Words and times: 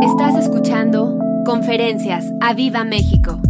Estás 0.00 0.36
escuchando 0.36 1.18
Conferencias 1.44 2.24
a 2.40 2.54
Viva 2.54 2.84
México. 2.84 3.42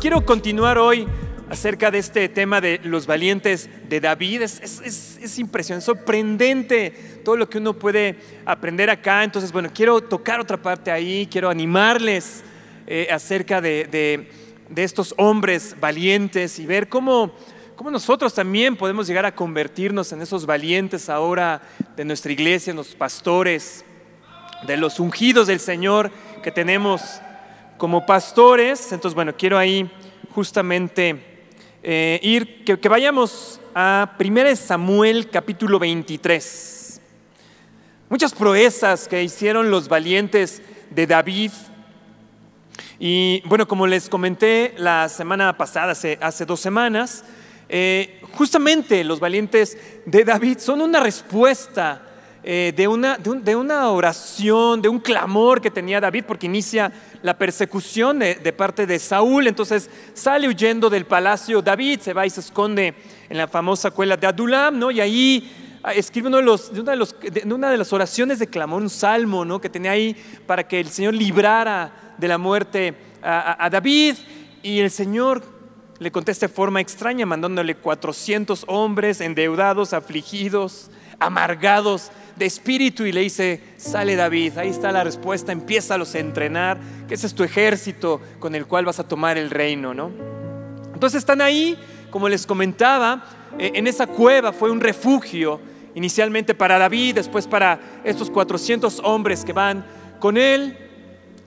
Quiero 0.00 0.24
continuar 0.24 0.78
hoy 0.78 1.06
acerca 1.50 1.90
de 1.90 1.98
este 1.98 2.30
tema 2.30 2.62
de 2.62 2.80
los 2.84 3.06
valientes 3.06 3.68
de 3.90 4.00
David. 4.00 4.40
Es, 4.40 4.60
es, 4.62 5.18
es, 5.20 5.38
impresionante, 5.38 5.84
sorprendente 5.84 7.20
todo 7.22 7.36
lo 7.36 7.50
que 7.50 7.58
uno 7.58 7.74
puede 7.74 8.16
aprender 8.46 8.88
acá. 8.88 9.24
Entonces, 9.24 9.52
bueno, 9.52 9.68
quiero 9.74 10.00
tocar 10.00 10.40
otra 10.40 10.56
parte 10.56 10.90
ahí, 10.90 11.28
quiero 11.30 11.50
animarles 11.50 12.42
eh, 12.86 13.08
acerca 13.10 13.60
de, 13.60 13.84
de, 13.84 14.30
de, 14.70 14.84
estos 14.84 15.14
hombres 15.18 15.76
valientes 15.78 16.58
y 16.58 16.64
ver 16.64 16.88
cómo, 16.88 17.30
cómo 17.76 17.90
nosotros 17.90 18.32
también 18.32 18.74
podemos 18.74 19.06
llegar 19.06 19.26
a 19.26 19.34
convertirnos 19.34 20.12
en 20.12 20.22
esos 20.22 20.46
valientes 20.46 21.10
ahora 21.10 21.60
de 21.94 22.06
nuestra 22.06 22.32
iglesia, 22.32 22.72
los 22.72 22.94
pastores, 22.94 23.83
de 24.66 24.76
los 24.76 25.00
ungidos 25.00 25.46
del 25.46 25.60
Señor 25.60 26.10
que 26.42 26.50
tenemos 26.50 27.20
como 27.76 28.06
pastores. 28.06 28.92
Entonces, 28.92 29.14
bueno, 29.14 29.34
quiero 29.36 29.58
ahí 29.58 29.90
justamente 30.34 31.50
eh, 31.82 32.18
ir, 32.22 32.64
que, 32.64 32.88
vayamos 32.88 33.60
a 33.74 34.16
1 34.18 34.56
Samuel 34.56 35.28
capítulo 35.30 35.78
23. 35.78 37.00
Muchas 38.08 38.32
proezas 38.32 39.08
que 39.08 39.22
hicieron 39.22 39.70
los 39.70 39.88
valientes 39.88 40.62
de 40.90 41.06
David. 41.06 41.50
Y 42.98 43.42
bueno, 43.46 43.66
como 43.66 43.86
les 43.86 44.08
comenté 44.08 44.74
la 44.78 45.08
semana 45.08 45.56
pasada, 45.56 45.92
hace, 45.92 46.18
hace 46.20 46.46
dos 46.46 46.60
semanas, 46.60 47.24
eh, 47.68 48.20
justamente 48.32 49.02
los 49.04 49.20
valientes 49.20 49.76
de 50.06 50.24
David 50.24 50.58
son 50.58 50.80
una 50.82 51.00
respuesta 51.00 52.03
eh, 52.46 52.74
de, 52.76 52.86
una, 52.86 53.16
de, 53.16 53.30
un, 53.30 53.42
de, 53.42 53.56
una, 53.56 53.88
oración, 53.88 54.82
de 54.82 54.88
un 54.90 55.00
clamor 55.00 55.62
que 55.62 55.70
tenía 55.70 55.98
David, 55.98 56.24
porque 56.28 56.44
inicia 56.44 56.92
la 57.22 57.38
persecución 57.38 58.18
de, 58.18 58.52
parte 58.52 58.86
de 58.86 58.98
Saúl. 58.98 59.46
Entonces 59.46 59.88
sale 60.12 60.46
huyendo 60.46 60.90
del 60.90 61.06
palacio 61.06 61.62
David, 61.62 62.00
se 62.00 62.12
va 62.12 62.26
y 62.26 62.30
se 62.30 62.40
esconde 62.40 62.94
en 63.30 63.38
la 63.38 63.48
famosa 63.48 63.90
cuela 63.90 64.18
de 64.18 64.26
Adulam, 64.26 64.78
¿no? 64.78 64.90
Y 64.90 65.00
ahí 65.00 65.80
ah, 65.82 65.94
escribe 65.94 66.28
uno 66.28 66.36
de, 66.36 66.42
los, 66.42 66.68
una 66.68 66.90
de, 66.90 66.96
los, 66.96 67.16
una 67.46 67.70
de 67.70 67.78
las 67.78 67.90
oraciones 67.94 68.38
de 68.38 68.46
clamor, 68.46 68.82
un 68.82 68.90
salmo, 68.90 69.46
¿no? 69.46 69.58
Que 69.58 69.70
tenía 69.70 69.92
ahí 69.92 70.14
para 70.46 70.68
que 70.68 70.80
el 70.80 70.90
Señor 70.90 71.14
librara 71.14 72.14
de 72.18 72.28
la 72.28 72.36
muerte 72.36 72.94
a, 73.22 73.52
a, 73.52 73.64
a 73.64 73.70
David. 73.70 74.16
Y 74.62 74.80
el 74.80 74.90
Señor 74.90 75.42
le 75.98 76.12
contesta 76.12 76.46
de 76.46 76.52
forma 76.52 76.82
extraña, 76.82 77.24
mandándole 77.24 77.74
400 77.74 78.64
hombres 78.68 79.22
endeudados, 79.22 79.94
afligidos, 79.94 80.90
amargados 81.18 82.10
de 82.36 82.46
espíritu 82.46 83.04
y 83.04 83.12
le 83.12 83.20
dice, 83.20 83.60
sale 83.76 84.16
David, 84.16 84.58
ahí 84.58 84.68
está 84.68 84.90
la 84.92 85.04
respuesta, 85.04 85.52
empieza 85.52 85.94
a 85.94 86.18
entrenar, 86.18 86.78
que 87.08 87.14
ese 87.14 87.26
es 87.26 87.34
tu 87.34 87.44
ejército 87.44 88.20
con 88.38 88.54
el 88.54 88.66
cual 88.66 88.84
vas 88.84 88.98
a 88.98 89.06
tomar 89.06 89.38
el 89.38 89.50
reino, 89.50 89.94
¿no? 89.94 90.10
Entonces 90.92 91.18
están 91.18 91.40
ahí, 91.40 91.76
como 92.10 92.28
les 92.28 92.46
comentaba, 92.46 93.24
eh, 93.58 93.72
en 93.74 93.86
esa 93.86 94.06
cueva 94.06 94.52
fue 94.52 94.70
un 94.70 94.80
refugio 94.80 95.60
inicialmente 95.94 96.54
para 96.54 96.78
David, 96.78 97.16
después 97.16 97.46
para 97.46 97.78
estos 98.04 98.30
400 98.30 99.00
hombres 99.04 99.44
que 99.44 99.52
van 99.52 99.84
con 100.18 100.36
él. 100.36 100.76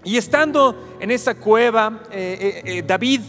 Y 0.04 0.16
estando 0.16 0.98
en 1.00 1.12
esa 1.12 1.36
cueva, 1.36 2.04
eh, 2.12 2.62
eh, 2.64 2.84
David 2.86 3.22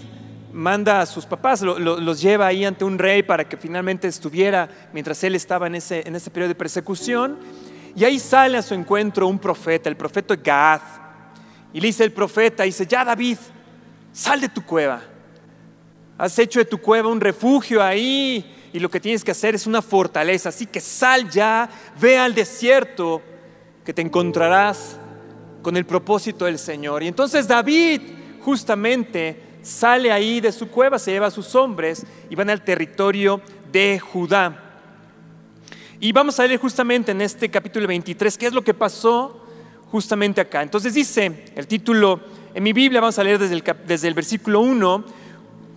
manda 0.53 1.01
a 1.01 1.07
sus 1.07 1.27
papás, 1.27 1.63
lo, 1.63 1.79
lo, 1.79 2.01
los 2.01 2.21
lleva 2.21 2.47
ahí 2.47 2.65
ante 2.65 2.85
un 2.85 2.99
rey 2.99 3.23
para 3.23 3.49
que 3.49 3.57
finalmente 3.57 4.09
estuviera 4.09 4.69
mientras 4.93 5.23
él 5.25 5.35
estaba 5.35 5.67
en 5.67 5.75
ese, 5.75 6.07
en 6.07 6.17
ese 6.17 6.31
periodo 6.31 6.49
de 6.49 6.55
persecución. 6.55 7.39
Y 7.95 8.05
ahí 8.05 8.19
sale 8.19 8.59
a 8.59 8.63
su 8.63 8.75
encuentro 8.75 9.27
un 9.27 9.39
profeta, 9.39 9.89
el 9.89 9.97
profeta 9.97 10.37
Gad. 10.37 10.81
Y 11.73 11.81
le 11.81 11.89
dice 11.89 12.05
el 12.05 12.13
profeta, 12.13 12.63
dice, 12.63 12.87
ya 12.87 13.05
David, 13.05 13.39
sal 14.13 14.41
de 14.41 14.49
tu 14.49 14.65
cueva. 14.65 15.03
Has 16.17 16.39
hecho 16.39 16.59
de 16.59 16.65
tu 16.65 16.79
cueva 16.79 17.09
un 17.09 17.21
refugio 17.21 17.83
ahí 17.83 18.55
y 18.73 18.79
lo 18.79 18.91
que 18.91 19.01
tienes 19.01 19.25
que 19.25 19.31
hacer 19.31 19.55
es 19.55 19.67
una 19.67 19.83
fortaleza. 19.83 20.49
Así 20.49 20.67
que 20.67 20.81
sal 20.81 21.31
ya, 21.31 21.69
ve 22.01 22.19
al 22.19 22.35
desierto 22.35 23.23
que 23.85 23.93
te 23.93 24.03
encontrarás 24.03 24.99
con 25.63 25.77
el 25.77 25.85
propósito 25.85 26.45
del 26.45 26.59
Señor. 26.59 27.03
Y 27.03 27.09
entonces 27.09 27.47
David 27.47 28.01
justamente 28.41 29.48
sale 29.63 30.13
ahí 30.13 30.41
de 30.41 30.53
su 30.53 30.69
cueva, 30.69 30.99
se 30.99 31.13
lleva 31.13 31.27
a 31.27 31.31
sus 31.31 31.55
hombres 31.55 32.07
y 32.31 32.35
van 32.35 32.51
al 32.51 32.63
territorio 32.63 33.41
de 33.73 33.99
Judá. 33.99 34.65
Y 36.01 36.13
vamos 36.13 36.39
a 36.39 36.47
leer 36.47 36.61
justamente 36.61 37.13
en 37.13 37.21
este 37.21 37.51
capítulo 37.51 37.87
23 37.87 38.39
qué 38.39 38.47
es 38.47 38.53
lo 38.53 38.63
que 38.63 38.75
pasó 38.75 39.45
justamente 39.91 40.41
acá. 40.41 40.63
Entonces 40.63 40.95
dice 40.95 41.45
el 41.57 41.67
título, 41.67 42.21
en 42.55 42.63
mi 42.63 42.73
Biblia 42.73 43.01
vamos 43.01 43.19
a 43.19 43.25
leer 43.25 43.39
desde 43.39 43.55
el, 43.55 43.65
desde 43.87 44.09
el 44.09 44.15
versículo 44.15 44.61
1, 44.61 45.05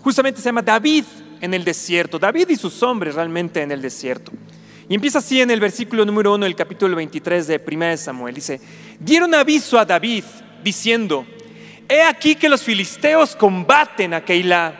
justamente 0.02 0.40
se 0.40 0.46
llama 0.46 0.62
David 0.62 1.06
en 1.42 1.54
el 1.54 1.64
desierto, 1.64 2.20
David 2.20 2.50
y 2.50 2.56
sus 2.56 2.82
hombres 2.84 3.16
realmente 3.16 3.62
en 3.62 3.72
el 3.72 3.82
desierto. 3.82 4.32
Y 4.88 4.96
empieza 4.96 5.20
así 5.20 5.42
en 5.42 5.50
el 5.50 5.60
versículo 5.60 6.06
número 6.06 6.34
1 6.36 6.44
del 6.44 6.56
capítulo 6.56 6.96
23 6.98 7.48
de 7.48 7.62
1 7.66 7.98
Samuel. 7.98 8.36
Dice, 8.36 8.60
dieron 9.00 9.34
aviso 9.34 9.80
a 9.80 9.86
David 9.86 10.26
diciendo, 10.64 11.26
he 11.90 12.02
aquí 12.02 12.36
que 12.36 12.50
los 12.50 12.64
filisteos 12.64 13.36
combaten 13.36 14.14
a 14.14 14.22
Keilah 14.24 14.74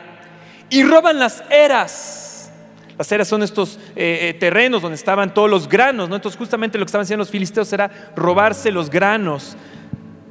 y 0.70 0.82
roban 0.82 1.18
las 1.18 1.42
eras. 1.50 2.50
Las 2.98 3.10
eras 3.10 3.28
son 3.28 3.42
estos 3.42 3.78
eh, 3.96 4.30
eh, 4.30 4.34
terrenos 4.34 4.82
donde 4.82 4.96
estaban 4.96 5.34
todos 5.34 5.50
los 5.50 5.68
granos, 5.68 6.08
¿no? 6.08 6.16
Entonces 6.16 6.38
justamente 6.38 6.78
lo 6.78 6.84
que 6.84 6.88
estaban 6.88 7.04
haciendo 7.04 7.22
los 7.22 7.30
filisteos 7.30 7.72
era 7.72 8.12
robarse 8.16 8.70
los 8.70 8.90
granos 8.90 9.56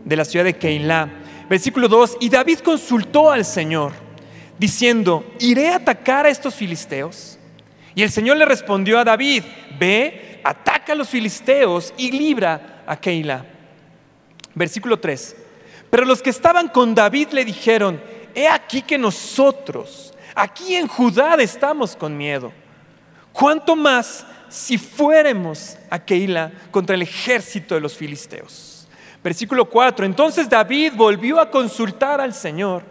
de 0.06 0.16
la 0.16 0.26
ciudad 0.26 0.46
de 0.46 0.56
Keilah. 0.56 1.10
Versículo 1.50 1.88
2, 1.88 2.18
y 2.22 2.30
David 2.30 2.60
consultó 2.60 3.30
al 3.30 3.44
Señor, 3.44 3.92
diciendo, 4.58 5.26
¿iré 5.40 5.70
a 5.70 5.76
atacar 5.76 6.26
a 6.26 6.30
estos 6.30 6.56
filisteos? 6.56 7.38
Y 7.94 8.04
el 8.04 8.10
Señor 8.10 8.38
le 8.38 8.46
respondió 8.46 9.00
a 9.00 9.04
David, 9.04 9.44
ve, 9.78 10.40
ataca 10.44 10.94
a 10.94 10.96
los 10.96 11.10
filisteos 11.10 11.94
y 11.98 12.12
libra 12.12 12.84
a 12.88 12.96
Keilah. 12.96 13.44
Versículo 14.56 15.00
3. 15.00 15.36
Pero 15.92 16.06
los 16.06 16.22
que 16.24 16.32
estaban 16.32 16.70
con 16.70 16.96
David 16.96 17.28
le 17.34 17.46
dijeron, 17.46 18.02
he 18.34 18.48
aquí 18.48 18.82
que 18.82 18.98
nosotros, 18.98 20.14
aquí 20.34 20.76
en 20.76 20.88
Judá 20.88 21.36
estamos 21.36 21.96
con 21.98 22.18
miedo. 22.18 22.52
¿Cuánto 23.34 23.76
más 23.76 24.26
si 24.48 24.78
fuéramos 24.78 25.78
a 25.90 26.00
Keila 26.00 26.52
contra 26.72 26.96
el 26.96 27.02
ejército 27.02 27.76
de 27.76 27.82
los 27.82 27.96
filisteos? 27.96 28.88
Versículo 29.22 29.70
4. 29.70 30.06
Entonces 30.06 30.50
David 30.50 30.94
volvió 30.96 31.42
a 31.42 31.52
consultar 31.52 32.22
al 32.22 32.34
Señor. 32.34 32.84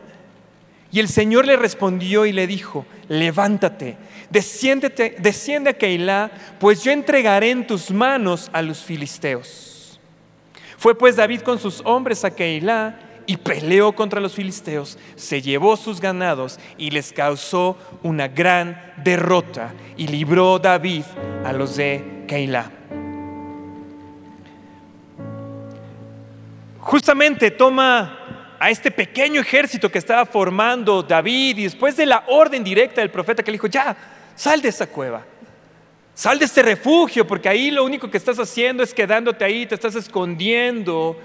Y 0.92 1.00
el 1.00 1.08
Señor 1.08 1.46
le 1.46 1.56
respondió 1.56 2.26
y 2.26 2.32
le 2.32 2.46
dijo, 2.46 2.84
levántate, 3.08 3.96
desciéndete, 4.28 5.16
desciende 5.20 5.70
a 5.70 5.78
Keilah, 5.78 6.30
pues 6.58 6.82
yo 6.82 6.90
entregaré 6.90 7.50
en 7.50 7.66
tus 7.66 7.90
manos 7.90 8.50
a 8.52 8.60
los 8.60 8.82
filisteos. 8.82 9.69
Fue 10.80 10.96
pues 10.96 11.14
David 11.14 11.42
con 11.42 11.58
sus 11.58 11.82
hombres 11.84 12.24
a 12.24 12.30
Keilah 12.30 12.98
y 13.26 13.36
peleó 13.36 13.92
contra 13.92 14.18
los 14.18 14.32
filisteos, 14.32 14.96
se 15.14 15.42
llevó 15.42 15.76
sus 15.76 16.00
ganados 16.00 16.58
y 16.78 16.90
les 16.90 17.12
causó 17.12 17.76
una 18.02 18.28
gran 18.28 18.94
derrota 19.04 19.74
y 19.98 20.06
libró 20.06 20.58
David 20.58 21.02
a 21.44 21.52
los 21.52 21.76
de 21.76 22.24
Keilah. 22.26 22.70
Justamente 26.78 27.50
toma 27.50 28.56
a 28.58 28.70
este 28.70 28.90
pequeño 28.90 29.42
ejército 29.42 29.90
que 29.90 29.98
estaba 29.98 30.24
formando 30.24 31.02
David 31.02 31.58
y 31.58 31.64
después 31.64 31.94
de 31.94 32.06
la 32.06 32.24
orden 32.26 32.64
directa 32.64 33.02
del 33.02 33.10
profeta 33.10 33.42
que 33.42 33.50
le 33.50 33.56
dijo, 33.56 33.66
ya, 33.66 33.94
sal 34.34 34.62
de 34.62 34.70
esa 34.70 34.86
cueva. 34.86 35.26
Sal 36.20 36.38
de 36.38 36.44
este 36.44 36.62
refugio, 36.62 37.26
porque 37.26 37.48
ahí 37.48 37.70
lo 37.70 37.82
único 37.82 38.10
que 38.10 38.18
estás 38.18 38.38
haciendo 38.38 38.82
es 38.82 38.92
quedándote 38.92 39.42
ahí, 39.42 39.64
te 39.64 39.74
estás 39.74 39.94
escondiendo. 39.94 41.16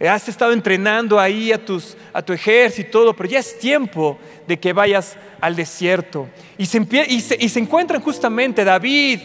Has 0.00 0.28
estado 0.28 0.50
entrenando 0.50 1.20
ahí 1.20 1.52
a, 1.52 1.64
tu 1.64 2.32
ejército 2.32 2.88
y 2.88 2.90
todo, 2.90 3.14
pero 3.14 3.28
ya 3.28 3.38
es 3.38 3.56
tiempo 3.56 4.18
de 4.48 4.58
que 4.58 4.72
vayas 4.72 5.16
al 5.40 5.54
desierto. 5.54 6.28
Y 6.58 6.66
se, 6.66 6.84
y 7.08 7.20
se, 7.20 7.36
y 7.38 7.48
se 7.48 7.60
encuentran 7.60 8.02
justamente 8.02 8.64
David, 8.64 9.20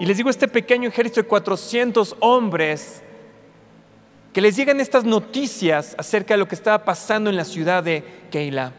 y 0.00 0.06
les 0.06 0.16
digo, 0.16 0.28
este 0.28 0.48
pequeño 0.48 0.88
ejército 0.88 1.22
de 1.22 1.28
400 1.28 2.16
hombres, 2.18 3.00
que 4.32 4.40
les 4.40 4.56
llegan 4.56 4.80
estas 4.80 5.04
noticias 5.04 5.94
acerca 5.96 6.34
de 6.34 6.38
lo 6.38 6.48
que 6.48 6.56
estaba 6.56 6.84
pasando 6.84 7.30
en 7.30 7.36
la 7.36 7.44
ciudad 7.44 7.84
de 7.84 8.02
Keilah. 8.28 8.72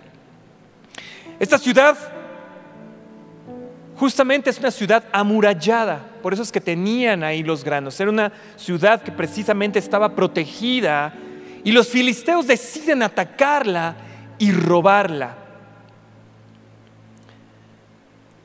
Esta 1.40 1.58
ciudad 1.58 2.13
Justamente 3.96 4.50
es 4.50 4.60
una 4.60 4.72
ciudad 4.72 5.04
amurallada, 5.12 6.04
por 6.22 6.34
eso 6.34 6.42
es 6.42 6.52
que 6.52 6.60
tenían 6.60 7.24
ahí 7.24 7.44
los 7.44 7.64
granos. 7.64 8.00
Era 8.00 8.10
una 8.10 8.32
ciudad 8.56 9.02
que 9.04 9.12
precisamente 9.12 9.78
estaba 9.78 10.16
protegida 10.16 11.14
y 11.64 11.72
los 11.72 11.88
filisteos 11.90 12.48
deciden 12.48 13.04
atacarla 13.04 13.96
y 14.40 14.52
robarla. 14.52 15.38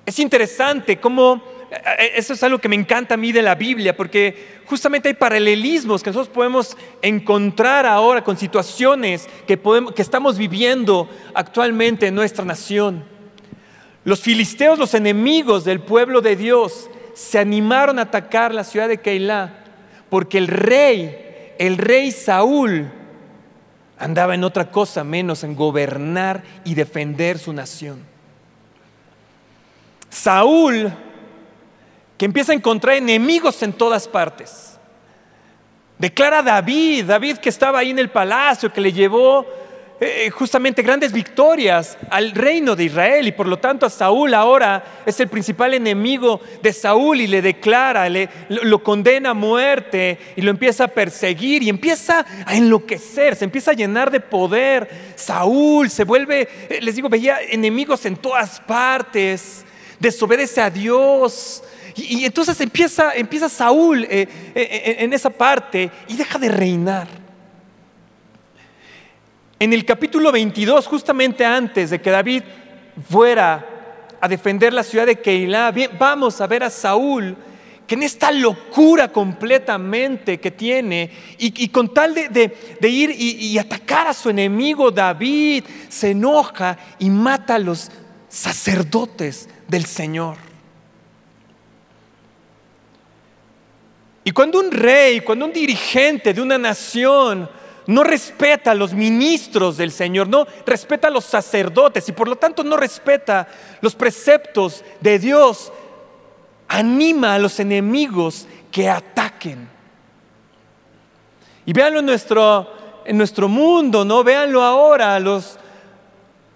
Es 0.05 0.19
interesante 0.19 0.99
cómo 0.99 1.43
eh, 1.71 2.13
eso 2.17 2.33
es 2.33 2.43
algo 2.43 2.59
que 2.59 2.69
me 2.69 2.77
encanta 2.77 3.15
a 3.15 3.17
mí 3.17 3.33
de 3.33 3.43
la 3.43 3.55
Biblia, 3.55 3.97
porque 3.97 4.61
justamente 4.67 5.09
hay 5.09 5.15
paralelismos 5.15 6.03
que 6.03 6.11
nosotros 6.11 6.35
podemos 6.35 6.77
encontrar 7.03 7.87
ahora 7.87 8.23
con 8.23 8.37
situaciones 8.37 9.29
que, 9.47 9.59
que 9.95 10.03
estamos 10.03 10.39
viviendo 10.39 11.09
actualmente 11.35 12.07
en 12.07 12.15
nuestra 12.15 12.45
nación. 12.45 13.18
Los 14.05 14.21
filisteos, 14.21 14.79
los 14.79 14.95
enemigos 14.95 15.65
del 15.65 15.81
pueblo 15.81 16.21
de 16.21 16.37
Dios, 16.37 16.89
se 17.15 17.39
animaron 17.39 17.99
a 17.99 18.03
atacar 18.03 18.55
la 18.55 18.65
ciudad 18.65 18.89
de 18.89 18.99
Keilah, 18.99 19.53
porque 20.09 20.39
el 20.39 20.49
rey, 20.49 21.55
el 21.59 21.77
rey 21.77 22.13
Saúl, 22.13 22.91
andaba 23.99 24.35
en 24.35 24.45
otra 24.45 24.71
cosa 24.71 25.03
menos 25.03 25.43
en 25.43 25.57
gobernar 25.57 26.43
y 26.65 26.75
defender 26.75 27.39
su 27.39 27.53
nación. 27.53 28.05
Saúl, 30.09 30.93
que 32.17 32.25
empieza 32.25 32.53
a 32.53 32.55
encontrar 32.55 32.97
enemigos 32.97 33.63
en 33.63 33.73
todas 33.73 34.09
partes. 34.09 34.79
Declara 35.99 36.39
a 36.39 36.43
David, 36.43 37.05
David 37.07 37.39
que 37.39 37.49
estaba 37.49 37.81
ahí 37.81 37.91
en 37.91 37.99
el 37.99 38.11
palacio, 38.11 38.73
que 38.73 38.81
le 38.81 38.93
llevó 38.93 39.45
eh, 40.01 40.31
justamente 40.31 40.83
grandes 40.83 41.13
victorias 41.13 41.99
al 42.09 42.31
reino 42.31 42.77
de 42.77 42.85
Israel 42.85 43.27
y 43.27 43.33
por 43.33 43.49
lo 43.49 43.59
tanto 43.59 43.85
a 43.85 43.91
Saúl 43.91 44.33
ahora 44.33 45.03
es 45.05 45.19
el 45.19 45.27
principal 45.27 45.75
enemigo 45.75 46.41
de 46.63 46.73
Saúl 46.73 47.21
y 47.21 47.27
le 47.27 47.43
declara, 47.43 48.09
le, 48.09 48.29
lo 48.49 48.81
condena 48.85 49.31
a 49.31 49.35
muerte 49.35 50.17
y 50.37 50.43
lo 50.43 50.53
empieza 50.53 50.85
a 50.85 50.89
perseguir 50.89 51.65
y 51.65 51.69
empieza 51.69 52.25
a 52.47 52.55
enloquecer, 52.55 53.35
se 53.35 53.45
empieza 53.45 53.73
a 53.73 53.75
llenar 53.75 54.13
de 54.13 54.21
poder. 54.21 54.89
Saúl 55.17 55.91
se 55.91 56.05
vuelve, 56.05 56.49
eh, 56.69 56.79
les 56.81 56.95
digo, 56.95 57.09
veía 57.09 57.41
enemigos 57.41 58.07
en 58.07 58.15
todas 58.15 58.61
partes, 58.61 59.65
desobedece 59.99 60.61
a 60.61 60.71
Dios. 60.71 61.65
Y, 61.97 62.25
entonces 62.25 62.61
empieza, 62.61 63.15
empieza 63.15 63.49
Saúl 63.49 64.07
eh, 64.09 64.29
en 64.55 65.13
esa 65.13 65.31
parte 65.31 65.91
y 66.07 66.15
deja 66.15 66.39
de 66.39 66.51
reinar. 66.51 67.18
En 69.61 69.73
el 69.73 69.85
capítulo 69.85 70.31
22, 70.31 70.87
justamente 70.87 71.45
antes 71.45 71.91
de 71.91 72.01
que 72.01 72.11
David 72.11 72.45
fuera 73.11 73.67
a 74.21 74.29
defender 74.29 74.73
la 74.73 74.85
ciudad 74.85 75.07
de 75.07 75.19
Keilah, 75.19 75.75
vamos 75.99 76.41
a 76.41 76.47
ver 76.47 76.63
a 76.63 76.71
Saúl 76.71 77.37
que 77.85 77.97
en 77.97 78.05
esta 78.05 78.31
locura 78.31 79.11
completamente 79.11 80.39
que 80.39 80.51
tiene, 80.51 81.11
y, 81.39 81.69
con 81.71 81.93
tal 81.93 82.15
de, 82.15 82.53
ir 82.83 83.11
y, 83.11 83.47
y, 83.47 83.59
atacar 83.59 84.07
a 84.07 84.13
su 84.13 84.29
enemigo 84.29 84.91
David, 84.91 85.65
se 85.89 86.11
enoja 86.11 86.77
y 86.99 87.09
mata 87.09 87.55
a 87.55 87.59
los 87.59 87.91
sacerdotes 88.29 89.49
del 89.67 89.87
Señor. 89.87 90.37
Y 94.23 94.31
cuando 94.33 94.61
un 94.61 94.71
rey, 94.71 95.21
cuando 95.21 95.47
un 95.47 95.53
dirigente 95.55 96.35
de 96.35 96.43
una 96.43 96.59
nación 96.59 97.49
no 97.89 98.05
respeta 98.05 98.73
a 98.73 98.75
los 98.75 98.93
ministros 98.93 99.79
del 99.79 99.91
Señor, 99.91 100.29
no 100.29 100.47
respeta 100.67 101.09
a 101.09 101.11
los 101.11 101.25
sacerdotes 101.25 102.07
y 102.07 102.13
por 102.13 102.29
lo 102.29 102.37
tanto 102.37 102.63
no 102.63 102.77
respeta 102.77 103.49
los 103.81 103.95
preceptos 103.95 104.85
de 105.01 105.19
Dios. 105.19 105.73
Anima 106.69 107.35
a 107.35 107.39
los 107.39 107.59
enemigos 107.61 108.47
que 108.71 108.91
ataquen. 108.91 109.67
Y 111.65 111.73
véanlo 111.73 112.01
en 112.01 112.07
nuestro, 112.07 113.01
en 113.07 113.17
nuestro 113.17 113.49
mundo, 113.49 114.05
¿no? 114.05 114.23
Véanlo 114.23 114.63
ahora, 114.63 115.19
los, 115.19 115.59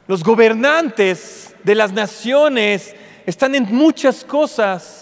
los 0.07 0.23
gobernantes 0.23 1.57
de 1.65 1.75
las 1.75 1.93
naciones 1.93 2.95
están 3.25 3.55
en 3.55 3.75
muchas 3.75 4.23
cosas 4.23 5.02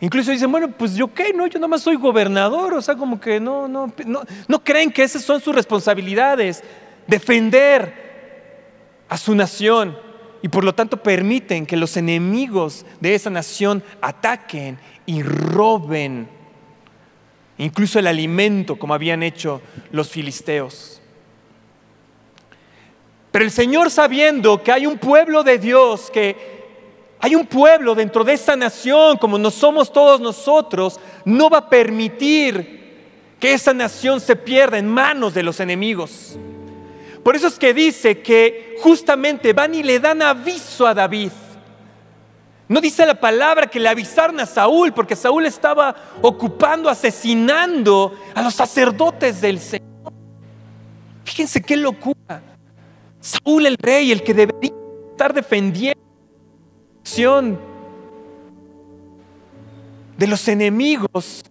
Incluso 0.00 0.30
dicen, 0.30 0.50
bueno, 0.50 0.70
pues 0.70 0.94
yo 0.94 1.12
qué, 1.12 1.32
no, 1.34 1.46
yo 1.46 1.58
nada 1.58 1.68
más 1.68 1.82
soy 1.82 1.96
gobernador, 1.96 2.72
o 2.74 2.80
sea, 2.80 2.96
como 2.96 3.20
que 3.20 3.38
no, 3.38 3.68
no, 3.68 3.92
no, 4.06 4.22
no 4.48 4.64
creen 4.64 4.90
que 4.90 5.02
esas 5.02 5.22
son 5.22 5.40
sus 5.40 5.54
responsabilidades, 5.54 6.64
defender 7.06 9.04
a 9.08 9.18
su 9.18 9.34
nación 9.34 9.96
y 10.42 10.48
por 10.48 10.64
lo 10.64 10.74
tanto 10.74 11.02
permiten 11.02 11.66
que 11.66 11.76
los 11.76 11.96
enemigos 11.98 12.86
de 13.00 13.14
esa 13.14 13.28
nación 13.28 13.82
ataquen 14.00 14.78
y 15.04 15.22
roben 15.22 16.28
incluso 17.58 17.98
el 17.98 18.06
alimento 18.06 18.76
como 18.78 18.94
habían 18.94 19.22
hecho 19.22 19.60
los 19.92 20.08
filisteos. 20.08 21.02
Pero 23.30 23.44
el 23.44 23.50
Señor 23.50 23.90
sabiendo 23.90 24.62
que 24.62 24.72
hay 24.72 24.86
un 24.86 24.98
pueblo 24.98 25.42
de 25.42 25.58
Dios 25.58 26.10
que 26.10 26.59
hay 27.20 27.34
un 27.34 27.46
pueblo 27.46 27.94
dentro 27.94 28.24
de 28.24 28.32
esa 28.32 28.56
nación, 28.56 29.18
como 29.18 29.36
no 29.38 29.50
somos 29.50 29.92
todos 29.92 30.20
nosotros, 30.20 30.98
no 31.26 31.50
va 31.50 31.58
a 31.58 31.68
permitir 31.68 32.80
que 33.38 33.52
esa 33.52 33.74
nación 33.74 34.20
se 34.20 34.36
pierda 34.36 34.78
en 34.78 34.88
manos 34.88 35.34
de 35.34 35.42
los 35.42 35.60
enemigos. 35.60 36.38
Por 37.22 37.36
eso 37.36 37.48
es 37.48 37.58
que 37.58 37.74
dice 37.74 38.22
que 38.22 38.76
justamente 38.82 39.52
van 39.52 39.74
y 39.74 39.82
le 39.82 40.00
dan 40.00 40.22
aviso 40.22 40.86
a 40.86 40.94
David. 40.94 41.30
No 42.68 42.80
dice 42.80 43.04
la 43.04 43.18
palabra 43.20 43.66
que 43.66 43.80
le 43.80 43.88
avisaron 43.88 44.40
a 44.40 44.46
Saúl, 44.46 44.92
porque 44.92 45.16
Saúl 45.16 45.44
estaba 45.44 45.94
ocupando, 46.22 46.88
asesinando 46.88 48.14
a 48.34 48.40
los 48.42 48.54
sacerdotes 48.54 49.42
del 49.42 49.58
Señor. 49.58 50.12
Fíjense 51.24 51.60
qué 51.60 51.76
locura. 51.76 52.42
Saúl 53.20 53.66
el 53.66 53.76
rey, 53.76 54.10
el 54.12 54.22
que 54.22 54.32
debería 54.32 54.72
estar 55.10 55.34
defendiendo 55.34 55.99
de 60.16 60.26
los 60.26 60.46
enemigos 60.48 61.42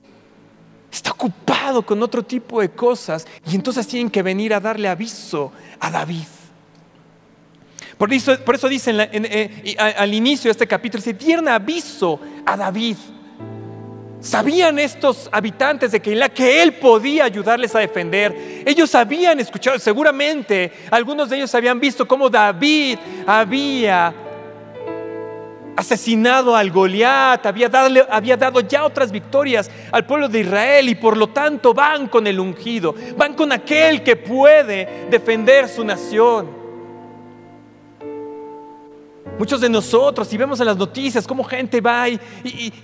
está 0.91 1.11
ocupado 1.11 1.85
con 1.85 2.01
otro 2.01 2.23
tipo 2.23 2.61
de 2.61 2.69
cosas 2.69 3.27
y 3.45 3.55
entonces 3.55 3.85
tienen 3.87 4.09
que 4.09 4.23
venir 4.23 4.53
a 4.53 4.59
darle 4.59 4.87
aviso 4.87 5.51
a 5.79 5.91
David. 5.91 6.25
Por 7.97 8.13
eso, 8.13 8.39
por 8.39 8.55
eso 8.55 8.69
dicen 8.69 8.95
eh, 8.99 9.75
al 9.97 10.13
inicio 10.13 10.47
de 10.47 10.51
este 10.51 10.67
capítulo, 10.67 11.03
se 11.03 11.13
dieron 11.13 11.47
aviso 11.49 12.19
a 12.45 12.55
David. 12.55 12.95
Sabían 14.21 14.79
estos 14.79 15.29
habitantes 15.31 15.91
de 15.91 16.01
Keilah 16.01 16.29
que 16.29 16.61
él 16.61 16.73
podía 16.73 17.25
ayudarles 17.25 17.75
a 17.75 17.79
defender. 17.79 18.63
Ellos 18.65 18.93
habían 18.95 19.39
escuchado, 19.39 19.79
seguramente 19.79 20.71
algunos 20.91 21.29
de 21.29 21.37
ellos 21.37 21.53
habían 21.55 21.79
visto 21.79 22.07
cómo 22.07 22.29
David 22.29 22.97
había 23.25 24.13
asesinado 25.79 26.57
al 26.57 26.71
Goliat, 26.71 27.45
había, 27.45 27.69
dado 27.69 28.59
ya 28.59 28.83
otras 28.83 29.13
victorias 29.13 29.71
al 29.93 30.05
pueblo 30.05 30.27
de 30.27 30.41
Israel 30.41 30.89
y 30.89 30.95
por 30.95 31.15
lo 31.15 31.27
tanto 31.27 31.73
van 31.73 32.07
con 32.07 32.27
el 32.27 32.37
ungido, 32.37 32.93
van 33.15 33.33
con 33.33 33.49
aquel 33.53 34.03
que 34.03 34.17
puede 34.17 35.07
defender 35.09 35.69
su 35.69 35.85
nación. 35.85 36.59
Muchos 39.37 39.61
de 39.61 39.69
nosotros, 39.69 40.27
si 40.27 40.35
vemos 40.35 40.59
en 40.59 40.65
las 40.65 40.75
noticias 40.75 41.25
cómo 41.25 41.45
gente 41.45 41.79
va 41.79 42.09
y, 42.09 42.19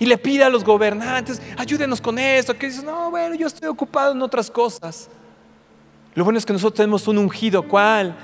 le 0.00 0.16
pide 0.16 0.42
a 0.42 0.48
los 0.48 0.64
gobernantes, 0.64 1.42
ayúdenos 1.58 2.00
con 2.00 2.18
esto, 2.18 2.56
que 2.56 2.68
dicen, 2.68 2.86
no, 2.86 3.10
bueno, 3.10 3.34
yo 3.34 3.46
estoy 3.46 3.68
ocupado 3.68 4.12
en 4.12 4.22
otras 4.22 4.50
cosas. 4.50 5.10
Lo 6.14 6.24
bueno 6.24 6.38
es 6.38 6.46
que 6.46 6.54
nosotros 6.54 6.78
tenemos 6.78 7.06
un 7.08 7.18
ungido, 7.18 7.62
¿cuál? 7.62 8.16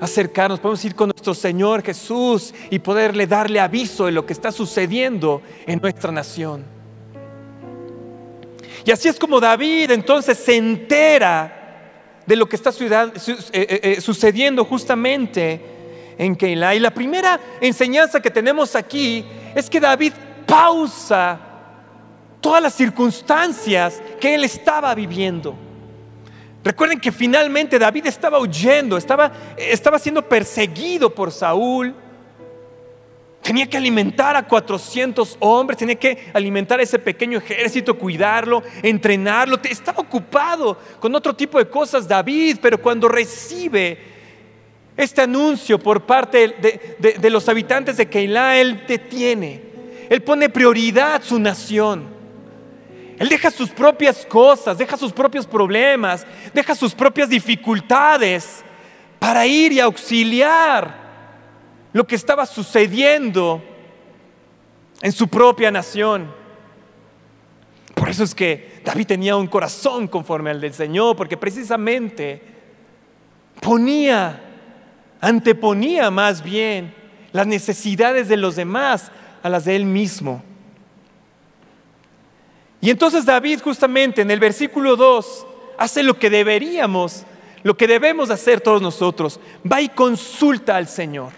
Acercarnos, 0.00 0.60
podemos 0.60 0.84
ir 0.84 0.94
con 0.94 1.08
nuestro 1.08 1.34
Señor 1.34 1.82
Jesús 1.82 2.54
y 2.70 2.78
poderle 2.78 3.26
darle 3.26 3.60
aviso 3.60 4.06
de 4.06 4.12
lo 4.12 4.24
que 4.24 4.32
está 4.32 4.52
sucediendo 4.52 5.42
en 5.66 5.80
nuestra 5.80 6.12
nación. 6.12 6.64
Y 8.84 8.90
así 8.90 9.08
es 9.08 9.18
como 9.18 9.40
David 9.40 9.90
entonces 9.90 10.38
se 10.38 10.56
entera 10.56 11.54
de 12.24 12.36
lo 12.36 12.48
que 12.48 12.56
está 12.56 12.70
eh, 12.70 13.10
eh, 13.52 13.80
eh, 13.82 14.00
sucediendo 14.00 14.64
justamente 14.64 15.60
en 16.18 16.36
Keilah. 16.36 16.74
Y 16.74 16.80
la 16.80 16.90
primera 16.90 17.40
enseñanza 17.60 18.20
que 18.20 18.30
tenemos 18.30 18.76
aquí 18.76 19.24
es 19.54 19.68
que 19.68 19.80
David 19.80 20.12
pausa 20.46 21.40
todas 22.40 22.62
las 22.62 22.74
circunstancias 22.74 24.00
que 24.20 24.34
él 24.34 24.44
estaba 24.44 24.94
viviendo. 24.94 25.67
Recuerden 26.68 27.00
que 27.00 27.10
finalmente 27.10 27.78
David 27.78 28.08
estaba 28.08 28.38
huyendo, 28.38 28.98
estaba, 28.98 29.32
estaba 29.56 29.98
siendo 29.98 30.20
perseguido 30.20 31.08
por 31.08 31.32
Saúl. 31.32 31.94
Tenía 33.40 33.66
que 33.66 33.78
alimentar 33.78 34.36
a 34.36 34.46
400 34.46 35.38
hombres, 35.40 35.78
tenía 35.78 35.94
que 35.94 36.30
alimentar 36.34 36.78
a 36.78 36.82
ese 36.82 36.98
pequeño 36.98 37.38
ejército, 37.38 37.98
cuidarlo, 37.98 38.62
entrenarlo. 38.82 39.58
Estaba 39.64 40.00
ocupado 40.00 40.76
con 41.00 41.14
otro 41.14 41.34
tipo 41.34 41.56
de 41.56 41.70
cosas 41.70 42.06
David, 42.06 42.58
pero 42.60 42.76
cuando 42.76 43.08
recibe 43.08 43.98
este 44.94 45.22
anuncio 45.22 45.78
por 45.78 46.04
parte 46.04 46.48
de, 46.48 47.16
de 47.18 47.30
los 47.30 47.48
habitantes 47.48 47.96
de 47.96 48.10
Keilah, 48.10 48.58
él 48.58 48.84
detiene, 48.86 49.62
él 50.10 50.22
pone 50.22 50.50
prioridad 50.50 51.22
su 51.22 51.40
nación. 51.40 52.17
Él 53.18 53.28
deja 53.28 53.50
sus 53.50 53.70
propias 53.70 54.24
cosas, 54.26 54.78
deja 54.78 54.96
sus 54.96 55.12
propios 55.12 55.46
problemas, 55.46 56.26
deja 56.54 56.74
sus 56.74 56.94
propias 56.94 57.28
dificultades 57.28 58.64
para 59.18 59.46
ir 59.46 59.72
y 59.72 59.80
auxiliar 59.80 61.08
lo 61.92 62.06
que 62.06 62.14
estaba 62.14 62.46
sucediendo 62.46 63.62
en 65.02 65.12
su 65.12 65.26
propia 65.28 65.70
nación. 65.70 66.32
Por 67.94 68.08
eso 68.08 68.22
es 68.22 68.34
que 68.34 68.80
David 68.84 69.06
tenía 69.06 69.36
un 69.36 69.48
corazón 69.48 70.06
conforme 70.06 70.50
al 70.50 70.60
del 70.60 70.72
Señor, 70.72 71.16
porque 71.16 71.36
precisamente 71.36 72.40
ponía, 73.60 74.40
anteponía 75.20 76.10
más 76.10 76.42
bien 76.42 76.94
las 77.32 77.46
necesidades 77.46 78.28
de 78.28 78.36
los 78.36 78.54
demás 78.54 79.10
a 79.42 79.48
las 79.48 79.64
de 79.64 79.74
él 79.74 79.84
mismo. 79.84 80.44
Y 82.80 82.90
entonces 82.90 83.24
David 83.24 83.60
justamente 83.62 84.22
en 84.22 84.30
el 84.30 84.38
versículo 84.38 84.96
2 84.96 85.46
hace 85.78 86.02
lo 86.02 86.18
que 86.18 86.30
deberíamos, 86.30 87.24
lo 87.62 87.76
que 87.76 87.86
debemos 87.86 88.30
hacer 88.30 88.60
todos 88.60 88.80
nosotros. 88.80 89.40
Va 89.70 89.80
y 89.80 89.88
consulta 89.88 90.76
al 90.76 90.88
Señor. 90.88 91.32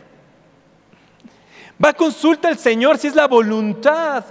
Va 1.82 1.90
a 1.90 1.94
consulta 1.94 2.49
al 2.49 2.59
Señor 2.59 2.99
si 2.99 3.06
es 3.06 3.14
la 3.14 3.26
voluntad 3.26 4.25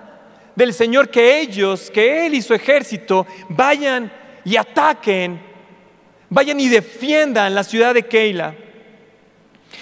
del 0.55 0.73
Señor 0.73 1.09
que 1.09 1.39
ellos, 1.39 1.89
que 1.89 2.25
Él 2.25 2.35
y 2.35 2.41
su 2.41 2.53
ejército 2.53 3.25
vayan 3.47 4.11
y 4.45 4.55
ataquen, 4.55 5.41
vayan 6.29 6.59
y 6.59 6.67
defiendan 6.67 7.55
la 7.55 7.63
ciudad 7.63 7.93
de 7.93 8.05
Keila. 8.05 8.55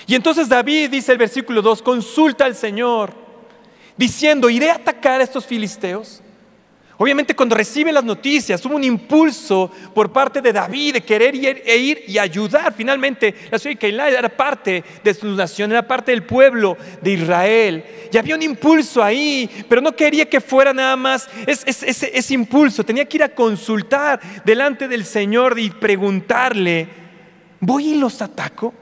Y 0.05 0.15
entonces 0.15 0.47
David 0.47 0.91
dice 0.91 1.11
el 1.11 1.17
versículo 1.17 1.61
2, 1.61 1.81
consulta 1.81 2.45
al 2.45 2.55
Señor, 2.55 3.13
diciendo, 3.97 4.49
¿iré 4.49 4.71
a 4.71 4.75
atacar 4.75 5.19
a 5.19 5.23
estos 5.23 5.45
filisteos? 5.45 6.21
Obviamente 6.99 7.35
cuando 7.35 7.55
recibe 7.55 7.91
las 7.91 8.03
noticias 8.03 8.65
hubo 8.65 8.75
un 8.75 8.83
impulso 8.83 9.69
por 9.93 10.11
parte 10.11 10.41
de 10.41 10.51
David 10.51 10.93
de 10.93 11.01
querer 11.01 11.35
ir, 11.35 11.61
e 11.63 11.77
ir 11.77 12.03
y 12.07 12.17
ayudar. 12.17 12.73
Finalmente 12.73 13.35
la 13.51 13.59
ciudad 13.59 13.75
de 13.75 13.79
Keilah 13.79 14.09
era 14.09 14.29
parte 14.29 14.83
de 15.03 15.13
su 15.13 15.27
nación, 15.27 15.71
era 15.71 15.87
parte 15.87 16.11
del 16.11 16.23
pueblo 16.23 16.75
de 16.99 17.11
Israel. 17.11 17.85
Y 18.11 18.17
había 18.17 18.33
un 18.33 18.41
impulso 18.41 19.03
ahí, 19.03 19.47
pero 19.69 19.79
no 19.79 19.95
quería 19.95 20.27
que 20.27 20.41
fuera 20.41 20.73
nada 20.73 20.95
más 20.95 21.29
ese, 21.45 22.33
impulso. 22.33 22.83
Tenía 22.83 23.05
que 23.05 23.17
ir 23.17 23.23
a 23.23 23.29
consultar 23.29 24.19
delante 24.43 24.87
del 24.87 25.05
Señor 25.05 25.59
y 25.59 25.69
preguntarle, 25.69 26.87
¿voy 27.59 27.89
y 27.89 27.95
los 27.95 28.23
ataco? 28.23 28.73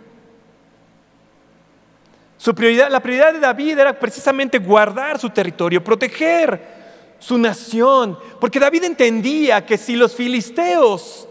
La 2.46 3.00
prioridad 3.02 3.34
de 3.34 3.40
David 3.40 3.80
era 3.80 4.00
precisamente 4.00 4.60
guardar 4.60 5.20
su 5.20 5.32
territorio, 5.32 5.84
proteger 5.84 6.85
su 7.20 7.38
nación, 7.38 8.18
porque 8.40 8.60
David 8.60 8.84
entendía 8.84 9.66
que 9.66 9.78
si 9.78 9.96
los 9.96 10.16
filisteos 10.16 11.28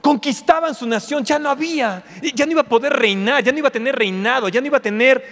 conquistaban 0.00 0.74
su 0.74 0.86
nación, 0.86 1.24
ya 1.24 1.38
no 1.38 1.48
había, 1.48 2.02
ya 2.34 2.44
no 2.44 2.52
iba 2.52 2.62
a 2.62 2.68
poder 2.68 2.92
reinar, 2.92 3.42
ya 3.42 3.52
no 3.52 3.58
iba 3.58 3.68
a 3.68 3.72
tener 3.72 3.94
reinado, 3.94 4.48
ya 4.48 4.60
no 4.60 4.66
iba 4.66 4.78
a 4.78 4.82
tener 4.82 5.24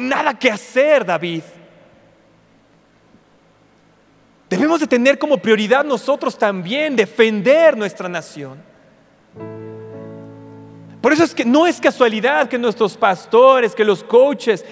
nada 0.00 0.38
que 0.38 0.50
hacer 0.50 1.04
David. 1.04 1.42
Debemos 4.50 4.80
de 4.80 4.86
tener 4.86 5.18
como 5.18 5.38
prioridad 5.38 5.84
nosotros 5.84 6.38
también 6.38 6.96
defender 6.96 7.76
nuestra 7.76 8.08
nación. 8.08 8.62
Por 11.00 11.12
eso 11.12 11.22
es 11.22 11.32
que 11.32 11.44
no 11.44 11.66
es 11.66 11.80
casualidad 11.80 12.48
que 12.48 12.58
nuestros 12.58 12.96
pastores, 12.96 13.74
que 13.74 13.84
los 13.84 14.02
coaches, 14.02 14.64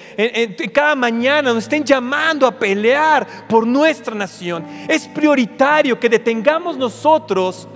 cada 0.72 0.96
mañana 0.96 1.54
nos 1.54 1.64
estén 1.64 1.84
llamando 1.84 2.46
a 2.46 2.58
pelear 2.58 3.46
por 3.48 3.64
nuestra 3.64 4.14
nación. 4.14 4.64
Es 4.88 5.06
prioritario 5.06 5.98
que 6.00 6.08
detengamos 6.08 6.76
nosotros 6.76 7.68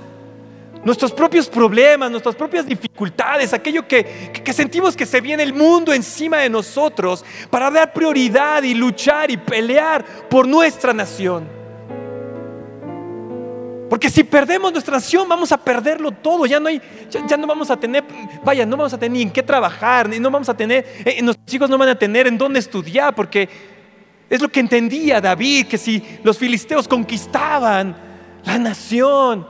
nuestros 0.85 1.13
propios 1.13 1.47
problemas, 1.49 2.11
nuestras 2.11 2.35
propias 2.35 2.67
dificultades, 2.67 3.53
aquello 3.53 3.87
que, 3.87 4.33
que, 4.43 4.53
sentimos 4.53 4.97
que 4.97 5.07
se 5.07 5.21
viene 5.21 5.43
el 5.43 5.53
mundo 5.53 5.93
encima 5.93 6.39
de 6.39 6.49
nosotros, 6.49 7.25
para 7.51 7.71
dar 7.71 7.93
prioridad 7.93 8.63
y 8.63 8.75
luchar 8.75 9.31
y 9.31 9.37
pelear 9.37 10.05
por 10.29 10.49
nuestra 10.49 10.93
nación. 10.93 11.60
Porque 13.91 14.09
si 14.09 14.23
perdemos 14.23 14.71
nuestra 14.71 14.95
nación, 14.95 15.29
vamos 15.29 15.51
a 15.51 15.59
perderlo 15.59 16.13
todo. 16.13 16.47
Ya 16.47 16.61
no, 16.61 16.69
hay, 16.69 16.81
ya, 17.11 17.37
no 17.37 17.45
vamos 17.49 17.73
a 17.73 17.77
tener, 17.77 18.05
vaya, 18.45 18.65
no 18.65 18.77
vamos 18.77 18.95
a 18.95 18.99
tener 18.99 19.11
ni 19.11 19.23
en 19.23 19.33
qué 19.33 19.43
trabajar, 19.43 20.09
ni 20.09 20.21
no 20.21 20.31
vamos 20.31 20.49
a 20.49 20.57
tener, 20.57 20.87
eh, 21.05 21.21
nuestros 21.21 21.53
hijos 21.53 21.69
no 21.69 21.77
van 21.77 21.89
a 21.89 21.99
tener 21.99 22.29
en 22.29 22.39
dónde 22.39 22.61
estudiar, 22.61 23.13
porque 23.17 23.49
es 24.31 24.41
lo 24.41 24.49
que 24.49 24.61
entendía 24.61 25.21
David, 25.21 25.67
que 25.67 25.77
si 25.77 26.21
los 26.23 26.39
filisteos 26.39 26.87
conquistaban 26.87 27.97
la 28.45 28.59
nación, 28.59 29.45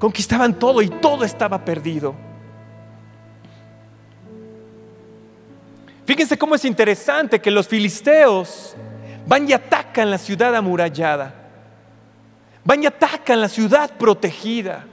conquistaban 0.00 0.58
todo 0.58 0.82
y 0.82 0.88
todo 0.88 1.24
estaba 1.24 1.64
perdido. 1.64 2.16
Fíjense 6.04 6.36
cómo 6.36 6.56
es 6.56 6.64
interesante 6.64 7.40
que 7.40 7.52
los 7.52 7.68
filisteos 7.68 8.74
van 9.28 9.48
y 9.48 9.52
atacan 9.52 10.10
la 10.10 10.18
ciudad 10.18 10.56
amurallada. 10.56 11.47
Van 12.68 12.82
y 12.82 12.86
atacan 12.86 13.40
la 13.40 13.48
ciudad 13.48 13.96
protegida. 13.96 14.84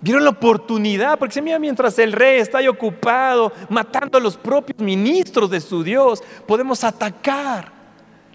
Vieron 0.00 0.22
la 0.22 0.30
oportunidad, 0.30 1.18
porque 1.18 1.34
se 1.34 1.42
mira 1.42 1.58
mientras 1.58 1.98
el 1.98 2.12
rey 2.12 2.38
está 2.38 2.58
ahí 2.58 2.68
ocupado 2.68 3.52
matando 3.68 4.16
a 4.16 4.20
los 4.20 4.36
propios 4.36 4.78
ministros 4.78 5.50
de 5.50 5.60
su 5.60 5.82
Dios, 5.82 6.22
podemos 6.46 6.84
atacar 6.84 7.72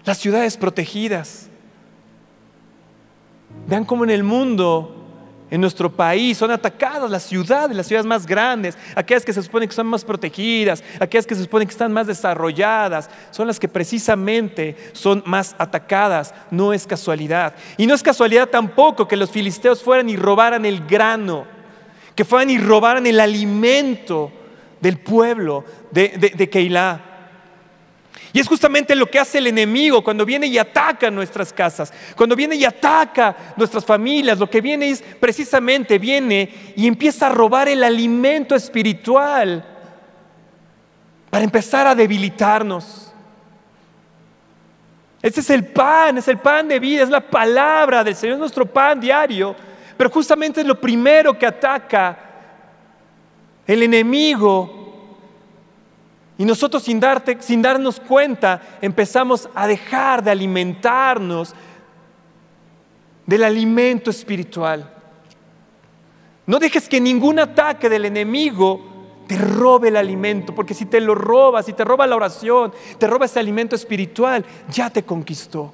las 0.04 0.18
ciudades 0.18 0.58
protegidas. 0.58 1.48
Vean 3.66 3.86
cómo 3.86 4.04
en 4.04 4.10
el 4.10 4.22
mundo 4.22 5.01
en 5.52 5.60
nuestro 5.60 5.92
país 5.92 6.38
son 6.38 6.50
atacadas 6.50 7.10
las 7.10 7.24
ciudades, 7.24 7.76
las 7.76 7.86
ciudades 7.86 8.06
más 8.06 8.26
grandes, 8.26 8.74
aquellas 8.96 9.22
que 9.22 9.34
se 9.34 9.42
supone 9.42 9.68
que 9.68 9.74
son 9.74 9.86
más 9.86 10.02
protegidas, 10.02 10.82
aquellas 10.98 11.26
que 11.26 11.34
se 11.34 11.42
supone 11.42 11.66
que 11.66 11.72
están 11.72 11.92
más 11.92 12.06
desarrolladas, 12.06 13.10
son 13.30 13.46
las 13.46 13.60
que 13.60 13.68
precisamente 13.68 14.74
son 14.94 15.22
más 15.26 15.54
atacadas. 15.58 16.32
No 16.50 16.72
es 16.72 16.86
casualidad. 16.86 17.54
Y 17.76 17.86
no 17.86 17.92
es 17.92 18.02
casualidad 18.02 18.48
tampoco 18.48 19.06
que 19.06 19.14
los 19.14 19.30
filisteos 19.30 19.82
fueran 19.82 20.08
y 20.08 20.16
robaran 20.16 20.64
el 20.64 20.86
grano, 20.86 21.44
que 22.14 22.24
fueran 22.24 22.48
y 22.48 22.56
robaran 22.56 23.06
el 23.06 23.20
alimento 23.20 24.32
del 24.80 25.00
pueblo 25.00 25.66
de, 25.90 26.14
de, 26.16 26.30
de 26.30 26.48
Keilah. 26.48 27.11
Y 28.32 28.40
es 28.40 28.48
justamente 28.48 28.94
lo 28.94 29.10
que 29.10 29.18
hace 29.18 29.38
el 29.38 29.46
enemigo 29.46 30.02
cuando 30.02 30.24
viene 30.24 30.46
y 30.46 30.56
ataca 30.56 31.10
nuestras 31.10 31.52
casas, 31.52 31.92
cuando 32.16 32.34
viene 32.34 32.56
y 32.56 32.64
ataca 32.64 33.54
nuestras 33.56 33.84
familias. 33.84 34.38
Lo 34.38 34.48
que 34.48 34.62
viene 34.62 34.88
es 34.88 35.02
precisamente, 35.02 35.98
viene 35.98 36.72
y 36.74 36.86
empieza 36.86 37.26
a 37.26 37.30
robar 37.30 37.68
el 37.68 37.84
alimento 37.84 38.54
espiritual 38.54 39.66
para 41.28 41.44
empezar 41.44 41.86
a 41.86 41.94
debilitarnos. 41.94 43.12
Ese 45.20 45.40
es 45.40 45.50
el 45.50 45.66
pan, 45.66 46.18
es 46.18 46.26
el 46.26 46.38
pan 46.38 46.66
de 46.68 46.80
vida, 46.80 47.02
es 47.02 47.10
la 47.10 47.20
palabra 47.20 48.02
del 48.02 48.16
Señor, 48.16 48.34
es 48.34 48.40
nuestro 48.40 48.66
pan 48.66 48.98
diario. 48.98 49.54
Pero 49.96 50.08
justamente 50.08 50.62
es 50.62 50.66
lo 50.66 50.80
primero 50.80 51.38
que 51.38 51.46
ataca 51.46 52.18
el 53.66 53.82
enemigo 53.82 54.81
y 56.38 56.44
nosotros 56.44 56.82
sin, 56.82 56.98
darte, 56.98 57.36
sin 57.40 57.62
darnos 57.62 58.00
cuenta 58.00 58.60
empezamos 58.80 59.48
a 59.54 59.66
dejar 59.66 60.22
de 60.22 60.30
alimentarnos 60.30 61.54
del 63.26 63.44
alimento 63.44 64.10
espiritual. 64.10 64.90
No 66.46 66.58
dejes 66.58 66.88
que 66.88 67.00
ningún 67.00 67.38
ataque 67.38 67.88
del 67.88 68.04
enemigo 68.04 68.92
te 69.28 69.38
robe 69.38 69.88
el 69.88 69.96
alimento, 69.96 70.54
porque 70.54 70.74
si 70.74 70.86
te 70.86 71.00
lo 71.00 71.14
roba, 71.14 71.62
si 71.62 71.72
te 71.72 71.84
roba 71.84 72.06
la 72.06 72.16
oración, 72.16 72.72
te 72.98 73.06
roba 73.06 73.26
ese 73.26 73.38
alimento 73.38 73.76
espiritual, 73.76 74.44
ya 74.70 74.90
te 74.90 75.04
conquistó. 75.04 75.72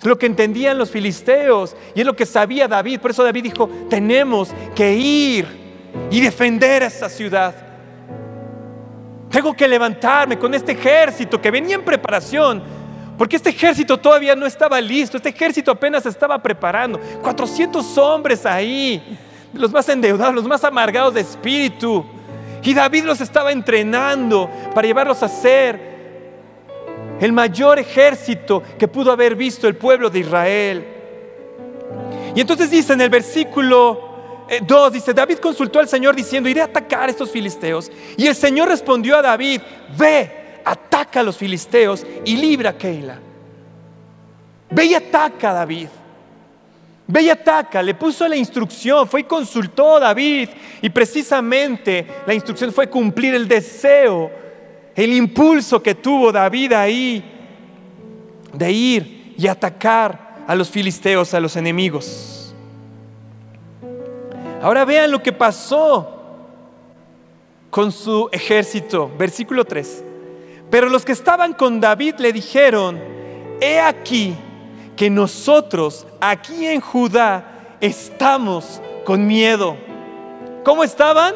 Es 0.00 0.06
lo 0.06 0.18
que 0.18 0.26
entendían 0.26 0.78
los 0.78 0.90
filisteos 0.90 1.76
y 1.94 2.00
es 2.00 2.06
lo 2.06 2.16
que 2.16 2.24
sabía 2.24 2.66
David. 2.66 3.00
Por 3.00 3.10
eso 3.10 3.22
David 3.22 3.42
dijo, 3.42 3.68
tenemos 3.90 4.50
que 4.74 4.94
ir 4.94 5.46
y 6.10 6.20
defender 6.20 6.82
esta 6.82 7.10
ciudad. 7.10 7.69
Tengo 9.30 9.54
que 9.54 9.68
levantarme 9.68 10.38
con 10.38 10.52
este 10.54 10.72
ejército 10.72 11.40
que 11.40 11.50
venía 11.50 11.76
en 11.76 11.84
preparación, 11.84 12.62
porque 13.16 13.36
este 13.36 13.50
ejército 13.50 13.96
todavía 13.96 14.34
no 14.34 14.44
estaba 14.44 14.80
listo, 14.80 15.16
este 15.16 15.28
ejército 15.28 15.70
apenas 15.70 16.04
estaba 16.04 16.42
preparando. 16.42 16.98
400 17.22 17.96
hombres 17.98 18.44
ahí, 18.44 19.18
los 19.54 19.70
más 19.70 19.88
endeudados, 19.88 20.34
los 20.34 20.46
más 20.46 20.64
amargados 20.64 21.14
de 21.14 21.20
espíritu. 21.20 22.04
Y 22.62 22.74
David 22.74 23.04
los 23.04 23.20
estaba 23.20 23.52
entrenando 23.52 24.50
para 24.74 24.86
llevarlos 24.86 25.22
a 25.22 25.28
ser 25.28 25.90
el 27.20 27.32
mayor 27.32 27.78
ejército 27.78 28.62
que 28.78 28.88
pudo 28.88 29.12
haber 29.12 29.36
visto 29.36 29.68
el 29.68 29.76
pueblo 29.76 30.10
de 30.10 30.18
Israel. 30.18 30.86
Y 32.34 32.40
entonces 32.40 32.70
dice 32.70 32.94
en 32.94 33.00
el 33.00 33.10
versículo 33.10 34.09
2 34.58 34.88
eh, 34.88 34.94
dice, 34.94 35.14
David 35.14 35.38
consultó 35.38 35.78
al 35.78 35.88
Señor 35.88 36.16
diciendo, 36.16 36.48
iré 36.48 36.60
a 36.60 36.64
atacar 36.64 37.08
a 37.08 37.12
estos 37.12 37.30
filisteos. 37.30 37.90
Y 38.16 38.26
el 38.26 38.34
Señor 38.34 38.68
respondió 38.68 39.16
a 39.16 39.22
David, 39.22 39.60
ve, 39.96 40.60
ataca 40.64 41.20
a 41.20 41.22
los 41.22 41.36
filisteos 41.36 42.04
y 42.24 42.36
libra 42.36 42.70
a 42.70 42.76
Keila. 42.76 43.18
Ve 44.70 44.84
y 44.86 44.94
ataca 44.94 45.50
a 45.50 45.54
David. 45.54 45.88
Ve 47.06 47.22
y 47.22 47.30
ataca, 47.30 47.82
le 47.82 47.94
puso 47.94 48.26
la 48.28 48.36
instrucción, 48.36 49.06
fue 49.08 49.20
y 49.20 49.24
consultó 49.24 49.96
a 49.96 50.00
David. 50.00 50.48
Y 50.82 50.90
precisamente 50.90 52.06
la 52.26 52.34
instrucción 52.34 52.72
fue 52.72 52.88
cumplir 52.88 53.34
el 53.34 53.46
deseo, 53.46 54.30
el 54.94 55.12
impulso 55.12 55.82
que 55.82 55.94
tuvo 55.94 56.32
David 56.32 56.72
ahí 56.72 57.24
de 58.52 58.72
ir 58.72 59.34
y 59.36 59.46
atacar 59.46 60.44
a 60.46 60.54
los 60.54 60.68
filisteos, 60.70 61.34
a 61.34 61.40
los 61.40 61.56
enemigos. 61.56 62.39
Ahora 64.60 64.84
vean 64.84 65.10
lo 65.10 65.22
que 65.22 65.32
pasó 65.32 66.16
con 67.70 67.92
su 67.92 68.28
ejército. 68.32 69.10
Versículo 69.16 69.64
3. 69.64 70.04
Pero 70.70 70.88
los 70.88 71.04
que 71.04 71.12
estaban 71.12 71.54
con 71.54 71.80
David 71.80 72.16
le 72.18 72.32
dijeron, 72.32 73.00
he 73.60 73.80
aquí 73.80 74.36
que 74.96 75.08
nosotros 75.08 76.06
aquí 76.20 76.66
en 76.66 76.80
Judá 76.80 77.76
estamos 77.80 78.80
con 79.04 79.26
miedo. 79.26 79.76
¿Cómo 80.62 80.84
estaban? 80.84 81.34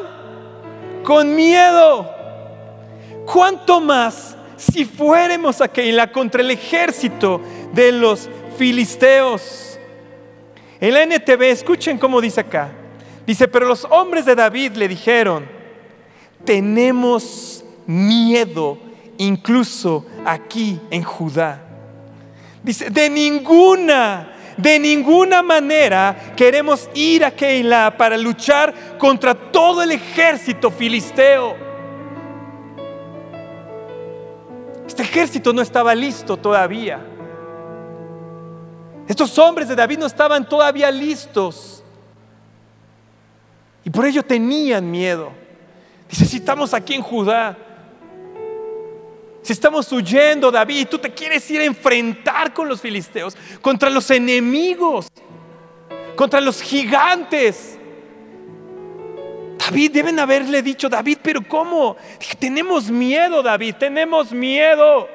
Con 1.03 1.35
miedo. 1.35 2.09
¿Cuánto 3.25 3.81
más 3.81 4.37
si 4.55 4.85
fuéramos 4.85 5.61
a 5.61 5.67
Keilah 5.67 6.11
contra 6.11 6.41
el 6.41 6.51
ejército 6.51 7.41
de 7.73 7.91
los 7.91 8.29
filisteos? 8.57 9.79
En 10.79 10.93
la 10.93 11.03
NTV, 11.03 11.41
escuchen 11.49 11.97
cómo 11.97 12.21
dice 12.21 12.41
acá. 12.41 12.84
Dice, 13.25 13.47
pero 13.47 13.67
los 13.67 13.85
hombres 13.89 14.25
de 14.25 14.35
David 14.35 14.73
le 14.73 14.87
dijeron, 14.87 15.47
tenemos 16.43 17.65
miedo 17.87 18.77
incluso 19.17 20.05
aquí 20.25 20.79
en 20.91 21.03
Judá. 21.03 21.61
Dice, 22.63 22.89
de 22.89 23.09
ninguna, 23.09 24.33
de 24.57 24.79
ninguna 24.79 25.41
manera 25.41 26.33
queremos 26.35 26.89
ir 26.93 27.25
a 27.25 27.31
Keilah 27.31 27.97
para 27.97 28.17
luchar 28.17 28.97
contra 28.97 29.33
todo 29.33 29.81
el 29.81 29.91
ejército 29.91 30.69
filisteo. 30.69 31.55
Este 34.87 35.03
ejército 35.03 35.51
no 35.51 35.61
estaba 35.61 35.93
listo 35.93 36.37
todavía. 36.37 36.99
Estos 39.07 39.37
hombres 39.37 39.67
de 39.67 39.75
David 39.75 39.99
no 39.99 40.05
estaban 40.05 40.47
todavía 40.47 40.89
listos. 40.89 41.74
Y 43.85 43.89
por 43.91 44.05
ello 44.05 44.23
tenían 44.23 44.89
miedo. 44.89 45.31
Dice, 46.09 46.25
si 46.25 46.37
estamos 46.37 46.73
aquí 46.73 46.95
en 46.95 47.01
Judá, 47.01 47.55
si 49.43 49.53
estamos 49.53 49.91
huyendo, 49.91 50.49
David, 50.49 50.87
tú 50.89 50.97
te 50.97 51.13
quieres 51.13 51.49
ir 51.51 51.61
a 51.61 51.65
enfrentar 51.65 52.51
con 52.51 52.67
los 52.67 52.81
filisteos, 52.81 53.37
contra 53.61 53.91
los 53.91 54.09
enemigos, 54.09 55.07
contra 56.15 56.41
los 56.41 56.61
gigantes. 56.61 57.77
David, 59.59 59.91
deben 59.91 60.19
haberle 60.19 60.63
dicho, 60.63 60.89
David, 60.89 61.19
pero 61.21 61.47
¿cómo? 61.47 61.95
tenemos 62.39 62.89
miedo, 62.89 63.43
David, 63.43 63.75
tenemos 63.75 64.31
miedo. 64.31 65.07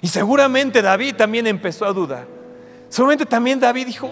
Y 0.00 0.08
seguramente 0.08 0.80
David 0.80 1.16
también 1.16 1.46
empezó 1.46 1.84
a 1.84 1.92
dudar. 1.92 2.26
Seguramente 2.88 3.26
también 3.26 3.60
David 3.60 3.86
dijo, 3.86 4.08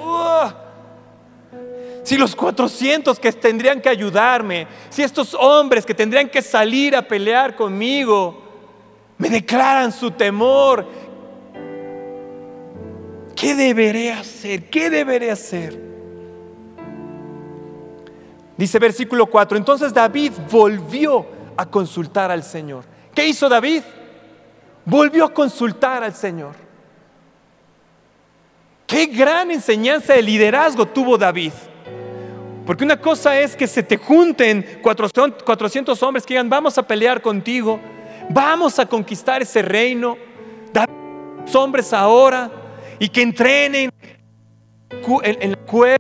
si 2.03 2.17
los 2.17 2.35
400 2.35 3.19
que 3.19 3.33
tendrían 3.33 3.81
que 3.81 3.89
ayudarme, 3.89 4.67
si 4.91 5.03
estos 5.03 5.35
hombres 5.35 5.87
que 5.87 5.95
tendrían 5.95 6.29
que 6.29 6.43
salir 6.43 6.97
a 6.97 7.03
pelear 7.03 7.55
conmigo, 7.55 8.43
me 9.19 9.31
declaran 9.31 9.93
su 9.93 10.11
temor, 10.11 10.85
¿qué 13.37 13.55
deberé 13.55 14.13
hacer? 14.13 14.69
¿Qué 14.69 14.91
deberé 14.91 15.31
hacer? 15.31 15.81
Dice 18.57 18.79
versículo 18.81 19.27
4, 19.27 19.57
entonces 19.57 19.95
David 19.95 20.33
volvió 20.51 21.25
a 21.57 21.67
consultar 21.67 22.31
al 22.33 22.43
Señor. 22.43 22.85
¿Qué 23.15 23.27
hizo 23.29 23.49
David? 23.49 23.83
Volvió 24.85 25.25
a 25.25 25.33
consultar 25.33 26.03
al 26.03 26.15
Señor. 26.15 26.55
Qué 28.87 29.07
gran 29.07 29.51
enseñanza 29.51 30.15
de 30.15 30.23
liderazgo 30.23 30.87
tuvo 30.87 31.17
David. 31.17 31.53
Porque 32.67 32.85
una 32.85 33.01
cosa 33.01 33.39
es 33.41 33.57
que 33.57 33.67
se 33.67 33.83
te 33.83 33.97
junten 33.97 34.81
400 34.83 36.03
hombres 36.03 36.25
que 36.25 36.35
digan, 36.35 36.49
vamos 36.49 36.79
a 36.79 36.87
pelear 36.87 37.21
contigo, 37.21 37.81
vamos 38.31 38.79
a 38.79 38.87
conquistar 38.87 39.43
ese 39.43 39.63
reino, 39.63 40.17
los 41.45 41.55
hombres 41.57 41.93
ahora 41.93 42.51
y 43.01 43.09
que 43.09 43.23
entrenen 43.23 43.91
en, 45.23 45.51
la 45.51 45.57
cueva 45.57 45.99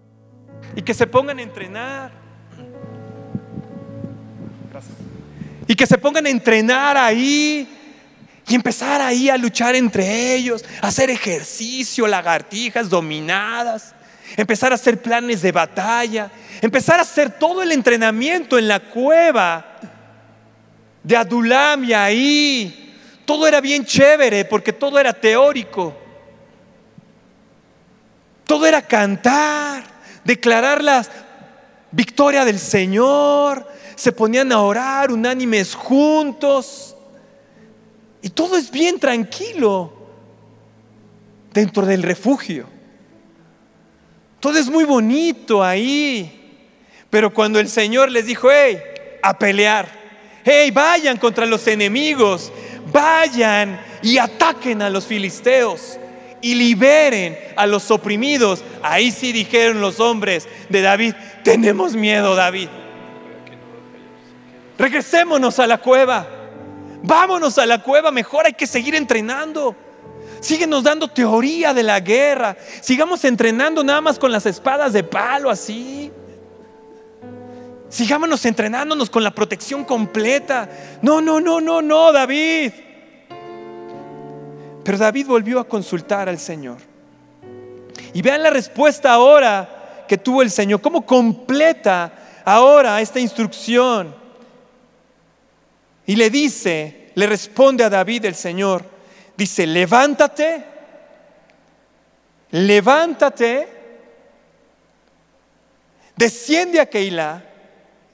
y 0.76 0.82
que 0.82 0.94
se 0.94 1.06
pongan 1.06 1.38
a 1.40 1.42
entrenar. 1.42 2.12
Y 5.66 5.74
que 5.74 5.86
se 5.86 5.98
pongan 5.98 6.26
a 6.26 6.30
entrenar 6.30 6.96
ahí 6.96 7.68
y 8.46 8.54
empezar 8.54 9.00
ahí 9.00 9.28
a 9.28 9.36
luchar 9.36 9.74
entre 9.74 10.34
ellos, 10.34 10.64
a 10.80 10.88
hacer 10.88 11.10
ejercicio, 11.10 12.06
lagartijas 12.06 12.88
dominadas 12.88 13.94
empezar 14.36 14.72
a 14.72 14.76
hacer 14.76 15.00
planes 15.00 15.42
de 15.42 15.52
batalla, 15.52 16.30
empezar 16.60 16.98
a 16.98 17.02
hacer 17.02 17.30
todo 17.30 17.62
el 17.62 17.72
entrenamiento 17.72 18.58
en 18.58 18.68
la 18.68 18.80
cueva 18.80 19.78
de 21.02 21.16
Adulam 21.16 21.84
y 21.84 21.92
ahí. 21.92 22.78
Todo 23.24 23.46
era 23.46 23.60
bien 23.60 23.84
chévere 23.84 24.44
porque 24.44 24.72
todo 24.72 24.98
era 24.98 25.12
teórico. 25.12 25.96
Todo 28.44 28.66
era 28.66 28.82
cantar, 28.82 29.84
declarar 30.24 30.82
la 30.82 31.06
victoria 31.90 32.44
del 32.44 32.58
Señor. 32.58 33.66
Se 33.94 34.12
ponían 34.12 34.52
a 34.52 34.60
orar 34.60 35.12
unánimes 35.12 35.74
juntos. 35.74 36.96
Y 38.20 38.30
todo 38.30 38.56
es 38.56 38.70
bien 38.70 38.98
tranquilo 38.98 39.92
dentro 41.52 41.86
del 41.86 42.02
refugio. 42.02 42.66
Todo 44.42 44.58
es 44.58 44.68
muy 44.68 44.82
bonito 44.82 45.62
ahí. 45.62 46.40
Pero 47.08 47.32
cuando 47.32 47.60
el 47.60 47.68
Señor 47.68 48.10
les 48.10 48.26
dijo, 48.26 48.48
hey, 48.50 48.76
a 49.22 49.38
pelear, 49.38 49.86
hey, 50.44 50.72
vayan 50.72 51.16
contra 51.16 51.46
los 51.46 51.64
enemigos, 51.68 52.52
vayan 52.92 53.80
y 54.02 54.18
ataquen 54.18 54.82
a 54.82 54.90
los 54.90 55.06
filisteos 55.06 55.96
y 56.40 56.56
liberen 56.56 57.38
a 57.54 57.68
los 57.68 57.88
oprimidos. 57.92 58.64
Ahí 58.82 59.12
sí 59.12 59.30
dijeron 59.30 59.80
los 59.80 60.00
hombres 60.00 60.48
de 60.68 60.80
David, 60.80 61.14
tenemos 61.44 61.94
miedo 61.94 62.34
David. 62.34 62.68
Regresémonos 64.76 65.60
a 65.60 65.68
la 65.68 65.78
cueva. 65.78 66.26
Vámonos 67.04 67.58
a 67.58 67.66
la 67.66 67.80
cueva, 67.80 68.10
mejor 68.10 68.46
hay 68.46 68.54
que 68.54 68.66
seguir 68.66 68.96
entrenando. 68.96 69.76
Síguenos 70.42 70.82
dando 70.82 71.06
teoría 71.06 71.72
de 71.72 71.84
la 71.84 72.00
guerra. 72.00 72.56
Sigamos 72.80 73.24
entrenando 73.24 73.84
nada 73.84 74.00
más 74.00 74.18
con 74.18 74.32
las 74.32 74.44
espadas 74.44 74.92
de 74.92 75.04
palo 75.04 75.48
así. 75.48 76.10
Sigámonos 77.88 78.44
entrenándonos 78.44 79.08
con 79.08 79.22
la 79.22 79.30
protección 79.30 79.84
completa. 79.84 80.68
No, 81.00 81.20
no, 81.20 81.40
no, 81.40 81.60
no, 81.60 81.80
no, 81.80 82.10
David. 82.10 82.72
Pero 84.82 84.98
David 84.98 85.28
volvió 85.28 85.60
a 85.60 85.68
consultar 85.68 86.28
al 86.28 86.40
Señor. 86.40 86.78
Y 88.12 88.20
vean 88.20 88.42
la 88.42 88.50
respuesta 88.50 89.12
ahora 89.12 90.04
que 90.08 90.18
tuvo 90.18 90.42
el 90.42 90.50
Señor. 90.50 90.80
¿Cómo 90.80 91.06
completa 91.06 92.12
ahora 92.44 93.00
esta 93.00 93.20
instrucción? 93.20 94.12
Y 96.04 96.16
le 96.16 96.30
dice, 96.30 97.12
le 97.14 97.28
responde 97.28 97.84
a 97.84 97.90
David 97.90 98.24
el 98.24 98.34
Señor, 98.34 98.91
dice, 99.36 99.66
levántate, 99.66 100.64
levántate, 102.50 103.68
desciende 106.16 106.80
a 106.80 106.86
Keilah 106.86 107.42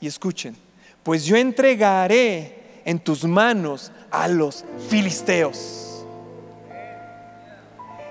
y 0.01 0.07
escuchen, 0.07 0.57
pues 1.03 1.25
yo 1.25 1.37
entregaré 1.37 2.81
en 2.85 2.99
tus 2.99 3.25
manos 3.25 3.93
a 4.11 4.29
los 4.29 4.65
filisteos. 4.89 6.05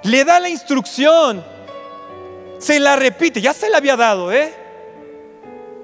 Le 0.03 0.23
da 0.23 0.39
la 0.39 0.49
instrucción, 0.49 1.43
se 2.59 2.79
la 2.79 2.95
repite, 2.95 3.41
ya 3.41 3.53
se 3.53 3.69
la 3.69 3.77
había 3.77 3.95
dado, 3.95 4.31
¿eh? 4.31 4.53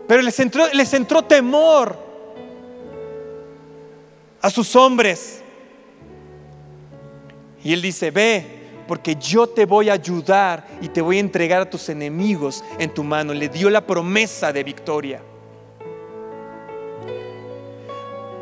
Pero 0.08 0.22
les 0.22 0.40
entró, 0.40 0.68
les 0.74 0.94
entró 0.94 1.24
temor 1.24 1.98
a 4.42 4.50
sus 4.50 4.76
hombres. 4.76 5.43
Y 7.64 7.74
él 7.74 7.82
dice, 7.82 8.12
ve, 8.12 8.64
porque 8.88 9.16
yo 9.16 9.48
te 9.48 9.66
voy 9.66 9.90
a 9.90 9.94
ayudar 9.94 10.68
y 10.82 10.90
te 10.90 11.02
voy 11.02 11.18
a 11.18 11.22
entregar 11.22 11.62
a 11.62 11.70
tus 11.70 11.90
enemigos 11.90 12.64
en 12.78 12.94
tu 12.94 13.04
mano. 13.04 13.34
Le 13.34 13.50
dio 13.50 13.70
la 13.70 13.86
promesa 13.86 14.52
de 14.52 14.64
victoria. 14.64 15.22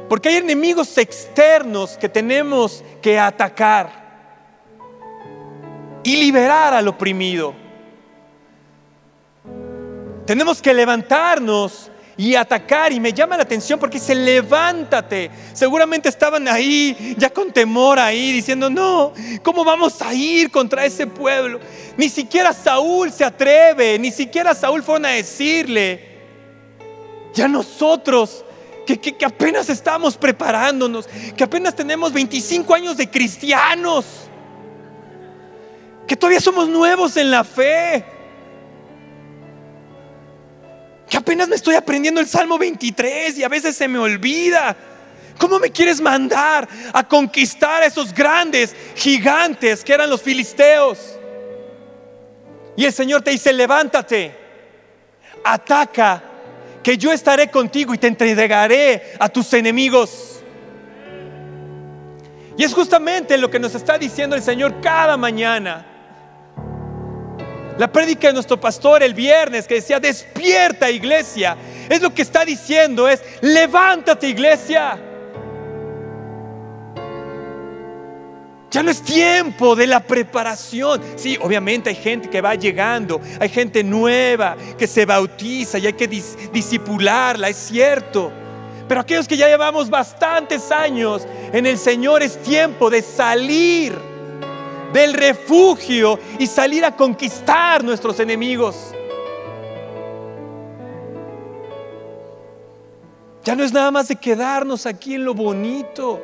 Porque 0.09 0.29
hay 0.29 0.35
enemigos 0.37 0.97
externos 0.97 1.97
que 1.97 2.09
tenemos 2.09 2.83
que 3.01 3.17
atacar 3.17 4.01
y 6.03 6.17
liberar 6.17 6.73
al 6.73 6.87
oprimido. 6.87 7.53
Tenemos 10.25 10.61
que 10.61 10.73
levantarnos 10.73 11.91
y 12.21 12.35
atacar. 12.35 12.93
Y 12.93 12.99
me 12.99 13.13
llama 13.13 13.35
la 13.35 13.41
atención 13.41 13.79
porque 13.79 13.97
dice, 13.97 14.13
levántate. 14.13 15.31
Seguramente 15.53 16.07
estaban 16.07 16.47
ahí, 16.47 17.15
ya 17.17 17.31
con 17.31 17.51
temor 17.51 17.97
ahí, 17.97 18.31
diciendo, 18.31 18.69
no, 18.69 19.11
¿cómo 19.41 19.63
vamos 19.63 19.99
a 20.03 20.13
ir 20.13 20.51
contra 20.51 20.85
ese 20.85 21.07
pueblo? 21.07 21.59
Ni 21.97 22.09
siquiera 22.09 22.53
Saúl 22.53 23.11
se 23.11 23.23
atreve, 23.25 23.97
ni 23.97 24.11
siquiera 24.11 24.53
Saúl 24.53 24.83
fueron 24.83 25.07
a 25.07 25.09
decirle. 25.09 26.11
Ya 27.33 27.47
nosotros, 27.47 28.45
que, 28.85 28.99
que 28.99 29.25
apenas 29.25 29.67
estamos 29.69 30.15
preparándonos, 30.15 31.09
que 31.35 31.43
apenas 31.43 31.75
tenemos 31.75 32.13
25 32.13 32.75
años 32.75 32.97
de 32.97 33.09
cristianos, 33.09 34.05
que 36.05 36.15
todavía 36.15 36.39
somos 36.39 36.69
nuevos 36.69 37.17
en 37.17 37.31
la 37.31 37.43
fe 37.43 38.20
que 41.11 41.17
apenas 41.17 41.49
me 41.49 41.57
estoy 41.57 41.75
aprendiendo 41.75 42.21
el 42.21 42.27
Salmo 42.27 42.57
23 42.57 43.37
y 43.37 43.43
a 43.43 43.49
veces 43.49 43.75
se 43.75 43.85
me 43.85 43.99
olvida. 43.99 44.73
¿Cómo 45.37 45.59
me 45.59 45.69
quieres 45.69 45.99
mandar 45.99 46.65
a 46.93 47.05
conquistar 47.05 47.83
a 47.83 47.85
esos 47.87 48.13
grandes 48.13 48.73
gigantes 48.95 49.83
que 49.83 49.91
eran 49.91 50.09
los 50.09 50.21
filisteos? 50.21 51.19
Y 52.77 52.85
el 52.85 52.93
Señor 52.93 53.23
te 53.23 53.31
dice, 53.31 53.51
levántate, 53.51 54.33
ataca, 55.43 56.23
que 56.81 56.97
yo 56.97 57.11
estaré 57.11 57.51
contigo 57.51 57.93
y 57.93 57.97
te 57.97 58.07
entregaré 58.07 59.11
a 59.19 59.27
tus 59.27 59.51
enemigos. 59.51 60.41
Y 62.57 62.63
es 62.63 62.73
justamente 62.73 63.37
lo 63.37 63.51
que 63.51 63.59
nos 63.59 63.75
está 63.75 63.97
diciendo 63.97 64.33
el 64.33 64.41
Señor 64.41 64.79
cada 64.79 65.17
mañana. 65.17 65.90
La 67.77 67.91
prédica 67.91 68.27
de 68.27 68.33
nuestro 68.33 68.59
pastor 68.59 69.01
el 69.01 69.13
viernes 69.13 69.67
que 69.67 69.75
decía, 69.75 69.99
despierta 69.99 70.91
iglesia, 70.91 71.57
es 71.89 72.01
lo 72.01 72.13
que 72.13 72.21
está 72.21 72.45
diciendo, 72.45 73.07
es, 73.07 73.21
levántate 73.41 74.27
iglesia. 74.27 74.99
Ya 78.71 78.81
no 78.83 78.89
es 78.89 79.01
tiempo 79.01 79.75
de 79.75 79.85
la 79.85 79.99
preparación. 79.99 81.01
Sí, 81.17 81.37
obviamente 81.41 81.89
hay 81.89 81.95
gente 81.95 82.29
que 82.29 82.39
va 82.39 82.55
llegando, 82.55 83.19
hay 83.39 83.49
gente 83.49 83.83
nueva 83.83 84.55
que 84.77 84.87
se 84.87 85.05
bautiza 85.05 85.77
y 85.77 85.87
hay 85.87 85.93
que 85.93 86.07
disipularla, 86.07 87.49
es 87.49 87.57
cierto. 87.57 88.31
Pero 88.87 89.01
aquellos 89.01 89.27
que 89.27 89.37
ya 89.37 89.47
llevamos 89.47 89.89
bastantes 89.89 90.71
años 90.71 91.27
en 91.51 91.65
el 91.65 91.77
Señor 91.77 92.23
es 92.23 92.41
tiempo 92.41 92.89
de 92.89 93.01
salir 93.01 94.10
del 94.93 95.13
refugio 95.13 96.19
y 96.39 96.47
salir 96.47 96.85
a 96.85 96.95
conquistar 96.95 97.83
nuestros 97.83 98.19
enemigos. 98.19 98.75
Ya 103.43 103.55
no 103.55 103.63
es 103.63 103.73
nada 103.73 103.89
más 103.89 104.07
de 104.07 104.15
quedarnos 104.15 104.85
aquí 104.85 105.15
en 105.15 105.25
lo 105.25 105.33
bonito. 105.33 106.21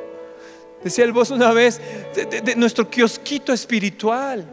Decía 0.82 1.04
el 1.04 1.12
voz 1.12 1.30
una 1.30 1.52
vez, 1.52 1.80
de, 2.14 2.54
nuestro 2.56 2.88
kiosquito 2.88 3.52
espiritual. 3.52 4.46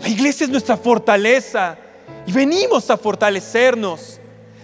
La 0.00 0.08
iglesia 0.08 0.44
es 0.44 0.50
nuestra 0.50 0.76
fortaleza 0.76 1.78
y 2.26 2.32
venimos 2.32 2.90
a 2.90 2.96
fortalecernos 2.98 4.19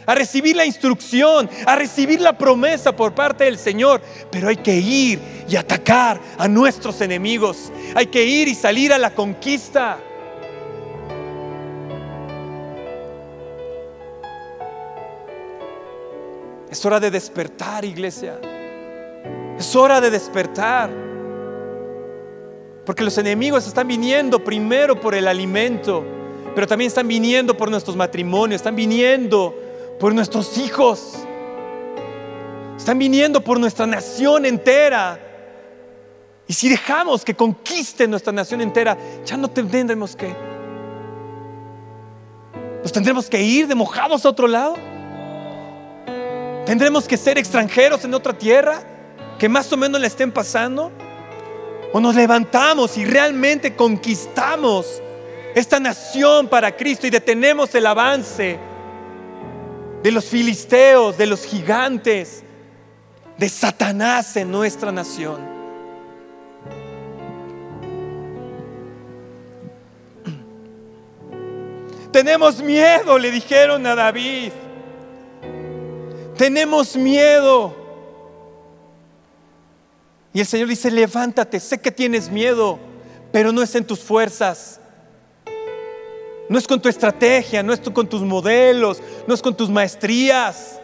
a 0.06 0.14
recibir 0.14 0.56
la 0.56 0.64
instrucción, 0.64 1.50
a 1.66 1.76
recibir 1.76 2.20
la 2.20 2.38
promesa 2.38 2.94
por 2.94 3.14
parte 3.14 3.44
del 3.44 3.58
Señor. 3.58 4.00
Pero 4.30 4.48
hay 4.48 4.56
que 4.56 4.76
ir 4.76 5.20
y 5.48 5.56
atacar 5.56 6.20
a 6.38 6.48
nuestros 6.48 7.00
enemigos. 7.00 7.72
Hay 7.94 8.06
que 8.06 8.24
ir 8.24 8.48
y 8.48 8.54
salir 8.54 8.92
a 8.92 8.98
la 8.98 9.14
conquista. 9.14 9.98
Es 16.70 16.84
hora 16.84 17.00
de 17.00 17.10
despertar, 17.10 17.84
iglesia. 17.84 18.38
Es 19.58 19.74
hora 19.74 20.00
de 20.00 20.10
despertar. 20.10 20.90
Porque 22.84 23.02
los 23.02 23.18
enemigos 23.18 23.66
están 23.66 23.88
viniendo 23.88 24.44
primero 24.44 25.00
por 25.00 25.16
el 25.16 25.26
alimento, 25.26 26.04
pero 26.54 26.68
también 26.68 26.86
están 26.86 27.08
viniendo 27.08 27.56
por 27.56 27.68
nuestros 27.68 27.96
matrimonios, 27.96 28.60
están 28.60 28.76
viniendo 28.76 29.65
por 29.98 30.14
nuestros 30.14 30.58
hijos. 30.58 31.14
Están 32.76 32.98
viniendo 32.98 33.42
por 33.42 33.58
nuestra 33.58 33.86
nación 33.86 34.44
entera. 34.44 35.20
Y 36.46 36.52
si 36.52 36.68
dejamos 36.68 37.24
que 37.24 37.34
conquisten 37.34 38.10
nuestra 38.10 38.32
nación 38.32 38.60
entera, 38.60 38.96
ya 39.24 39.36
no 39.36 39.48
tendremos 39.48 40.14
que. 40.14 40.34
Nos 42.82 42.92
tendremos 42.92 43.28
que 43.28 43.42
ir 43.42 43.66
de 43.66 43.74
mojados 43.74 44.24
a 44.24 44.28
otro 44.28 44.46
lado. 44.46 44.76
Tendremos 46.64 47.08
que 47.08 47.16
ser 47.16 47.38
extranjeros 47.38 48.04
en 48.04 48.14
otra 48.14 48.36
tierra 48.36 48.82
que 49.38 49.48
más 49.48 49.72
o 49.72 49.76
menos 49.76 50.00
le 50.00 50.06
estén 50.06 50.30
pasando. 50.30 50.92
O 51.92 52.00
nos 52.00 52.14
levantamos 52.14 52.98
y 52.98 53.04
realmente 53.04 53.74
conquistamos 53.74 55.02
esta 55.54 55.80
nación 55.80 56.48
para 56.48 56.76
Cristo 56.76 57.06
y 57.06 57.10
detenemos 57.10 57.74
el 57.74 57.86
avance 57.86 58.58
de 60.02 60.10
los 60.10 60.24
filisteos, 60.26 61.18
de 61.18 61.26
los 61.26 61.44
gigantes, 61.44 62.42
de 63.38 63.48
Satanás 63.48 64.36
en 64.36 64.50
nuestra 64.50 64.92
nación. 64.92 65.56
Tenemos 72.12 72.62
miedo, 72.62 73.18
le 73.18 73.30
dijeron 73.30 73.86
a 73.86 73.94
David. 73.94 74.50
Tenemos 76.36 76.96
miedo. 76.96 77.76
Y 80.32 80.40
el 80.40 80.46
Señor 80.46 80.68
dice, 80.68 80.90
levántate, 80.90 81.60
sé 81.60 81.78
que 81.78 81.90
tienes 81.90 82.30
miedo, 82.30 82.78
pero 83.32 83.52
no 83.52 83.62
es 83.62 83.74
en 83.74 83.86
tus 83.86 84.00
fuerzas, 84.00 84.80
no 86.48 86.58
es 86.58 86.66
con 86.66 86.80
tu 86.80 86.88
estrategia, 86.88 87.62
no 87.62 87.72
es 87.72 87.80
con 87.80 88.06
tus 88.06 88.22
modelos, 88.22 89.02
no 89.26 89.34
es 89.34 89.42
con 89.42 89.56
tus 89.56 89.68
maestrías. 89.68 90.80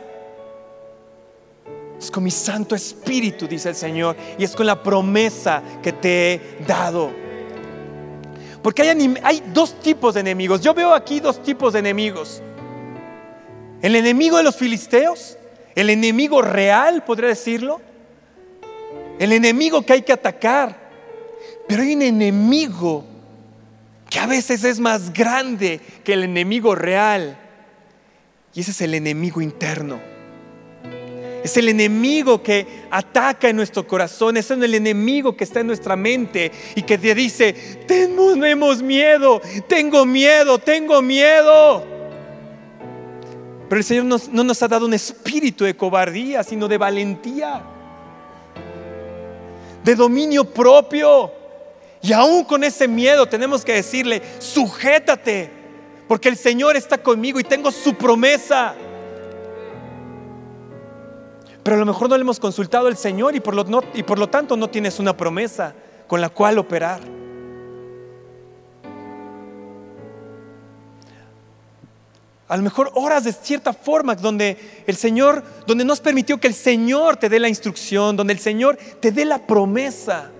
Es 1.98 2.11
con 2.11 2.24
mi 2.24 2.31
Santo 2.31 2.74
Espíritu, 2.74 3.46
dice 3.46 3.68
el 3.68 3.76
Señor, 3.76 4.16
y 4.37 4.42
es 4.42 4.57
con 4.57 4.66
la 4.66 4.83
promesa 4.83 5.62
que 5.83 5.92
te 5.92 6.33
he 6.33 6.40
dado. 6.66 7.11
Porque 8.62 8.83
hay, 8.83 9.14
hay 9.22 9.42
dos 9.52 9.78
tipos 9.81 10.14
de 10.14 10.20
enemigos. 10.20 10.61
Yo 10.61 10.74
veo 10.74 10.94
aquí 10.94 11.20
dos 11.20 11.42
tipos 11.42 11.72
de 11.72 11.78
enemigos. 11.78 12.42
El 13.83 13.96
enemigo 13.96 14.37
de 14.37 14.44
los 14.44 14.57
filisteos, 14.57 15.38
el 15.74 15.90
enemigo 15.90 16.42
real, 16.42 17.05
podría 17.05 17.28
decirlo. 17.28 17.81
El 19.18 19.33
enemigo 19.33 19.83
que 19.83 19.92
hay 19.92 20.02
que 20.02 20.12
atacar. 20.12 20.90
Pero 21.68 21.83
hay 21.83 21.94
un 21.94 22.02
enemigo 22.02 23.05
que 24.09 24.18
a 24.18 24.26
veces 24.26 24.64
es 24.64 24.78
más 24.78 25.12
grande 25.12 25.81
que 26.05 26.12
el 26.12 26.24
enemigo 26.24 26.74
real. 26.74 27.38
Y 28.55 28.61
ese 28.61 28.73
es 28.73 28.81
el 28.83 28.95
enemigo 28.95 29.41
interno. 29.41 30.01
Es 31.43 31.57
el 31.57 31.69
enemigo 31.69 32.43
que 32.43 32.85
ataca 32.91 33.49
en 33.49 33.57
nuestro 33.57 33.87
corazón, 33.87 34.37
es 34.37 34.51
el 34.51 34.75
enemigo 34.75 35.37
que 35.37 35.43
está 35.43 35.61
en 35.61 35.67
nuestra 35.67 35.97
mente 35.97 36.53
y 36.77 36.83
que 36.83 36.99
te 36.99 37.15
dice, 37.15 37.53
tenemos 37.87 38.81
miedo, 38.81 39.41
tengo 39.67 40.07
miedo, 40.07 40.59
tengo 40.59 41.03
miedo. 41.03 41.85
Pero 43.69 43.79
el 43.79 43.85
Señor 43.85 44.21
no 44.31 44.45
nos 44.45 44.62
ha 44.62 44.69
dado 44.69 44.87
un 44.87 44.95
espíritu 44.95 45.65
de 45.65 45.75
cobardía, 45.75 46.45
sino 46.45 46.69
de 46.69 46.79
valentía, 46.79 47.62
de 49.83 49.95
dominio 49.97 50.45
propio. 50.45 51.33
Y 52.03 52.12
aún 52.12 52.45
con 52.45 52.62
ese 52.62 52.87
miedo 52.87 53.27
tenemos 53.27 53.65
que 53.65 53.73
decirle, 53.73 54.23
sujétate, 54.38 55.62
porque 56.12 56.29
el 56.29 56.37
Señor 56.37 56.77
está 56.77 56.98
conmigo 56.98 57.40
y 57.40 57.42
tengo 57.42 57.70
su 57.70 57.94
promesa. 57.94 58.75
Pero 61.62 61.75
a 61.75 61.79
lo 61.79 61.87
mejor 61.87 62.11
no 62.11 62.18
le 62.18 62.20
hemos 62.20 62.38
consultado 62.38 62.88
al 62.88 62.98
Señor 62.98 63.35
y 63.35 63.40
por 63.40 63.55
lo, 63.55 63.83
y 63.94 64.03
por 64.03 64.18
lo 64.18 64.29
tanto 64.29 64.55
no 64.55 64.68
tienes 64.68 64.98
una 64.98 65.16
promesa 65.16 65.75
con 66.07 66.20
la 66.20 66.29
cual 66.29 66.59
operar. 66.59 67.01
A 72.46 72.57
lo 72.59 72.62
mejor 72.62 72.90
horas 72.92 73.25
de 73.25 73.33
cierta 73.33 73.72
forma 73.72 74.14
donde 74.14 74.85
el 74.87 74.96
Señor, 74.96 75.42
donde 75.66 75.83
nos 75.83 76.01
permitió 76.01 76.38
que 76.38 76.48
el 76.48 76.55
Señor 76.55 77.16
te 77.16 77.31
dé 77.31 77.40
la 77.40 77.48
instrucción, 77.48 78.18
donde 78.18 78.35
el 78.35 78.38
Señor 78.38 78.77
te 79.01 79.12
dé 79.12 79.25
la 79.25 79.46
promesa. 79.46 80.31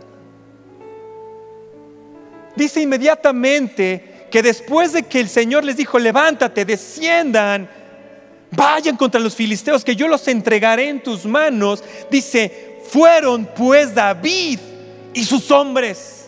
Dice 2.56 2.82
inmediatamente 2.82 4.12
que 4.33 4.42
después 4.42 4.95
de 4.95 5.03
que 5.03 5.21
el 5.21 5.29
Señor 5.29 5.62
les 5.62 5.77
dijo, 5.77 5.99
levántate, 5.99 6.64
desciendan, 6.64 7.68
vayan 8.51 8.97
contra 8.97 9.21
los 9.21 9.37
filisteos, 9.37 9.85
que 9.85 9.95
yo 9.95 10.09
los 10.09 10.27
entregaré 10.27 10.88
en 10.88 11.03
tus 11.03 11.27
manos, 11.27 11.85
dice, 12.11 12.81
fueron 12.88 13.47
pues 13.55 13.95
David 13.95 14.59
y 15.12 15.25
sus 15.25 15.51
hombres. 15.51 16.21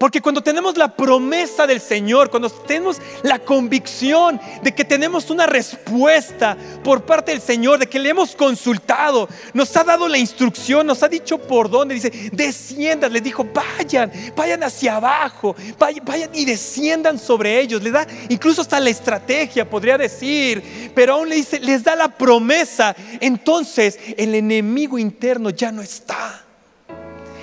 Porque 0.00 0.22
cuando 0.22 0.42
tenemos 0.42 0.78
la 0.78 0.96
promesa 0.96 1.66
del 1.66 1.78
Señor, 1.78 2.30
cuando 2.30 2.48
tenemos 2.48 2.96
la 3.22 3.38
convicción 3.38 4.40
de 4.62 4.74
que 4.74 4.82
tenemos 4.82 5.28
una 5.28 5.44
respuesta 5.44 6.56
por 6.82 7.02
parte 7.02 7.32
del 7.32 7.42
Señor, 7.42 7.78
de 7.78 7.86
que 7.86 7.98
le 7.98 8.08
hemos 8.08 8.34
consultado, 8.34 9.28
nos 9.52 9.76
ha 9.76 9.84
dado 9.84 10.08
la 10.08 10.16
instrucción, 10.16 10.86
nos 10.86 11.02
ha 11.02 11.08
dicho 11.08 11.36
por 11.36 11.68
dónde, 11.68 11.96
dice, 11.96 12.30
desciendan, 12.32 13.12
les 13.12 13.22
dijo, 13.22 13.46
vayan, 13.52 14.10
vayan 14.34 14.62
hacia 14.62 14.96
abajo, 14.96 15.54
vayan, 15.78 16.02
vayan 16.06 16.30
y 16.32 16.46
desciendan 16.46 17.18
sobre 17.18 17.60
ellos, 17.60 17.82
le 17.82 17.90
da 17.90 18.06
incluso 18.30 18.62
hasta 18.62 18.80
la 18.80 18.88
estrategia, 18.88 19.68
podría 19.68 19.98
decir, 19.98 20.92
pero 20.94 21.12
aún 21.12 21.28
le 21.28 21.34
dice, 21.34 21.60
les 21.60 21.84
da 21.84 21.94
la 21.94 22.08
promesa, 22.08 22.96
entonces 23.20 23.98
el 24.16 24.34
enemigo 24.34 24.98
interno 24.98 25.50
ya 25.50 25.70
no 25.70 25.82
está. 25.82 26.46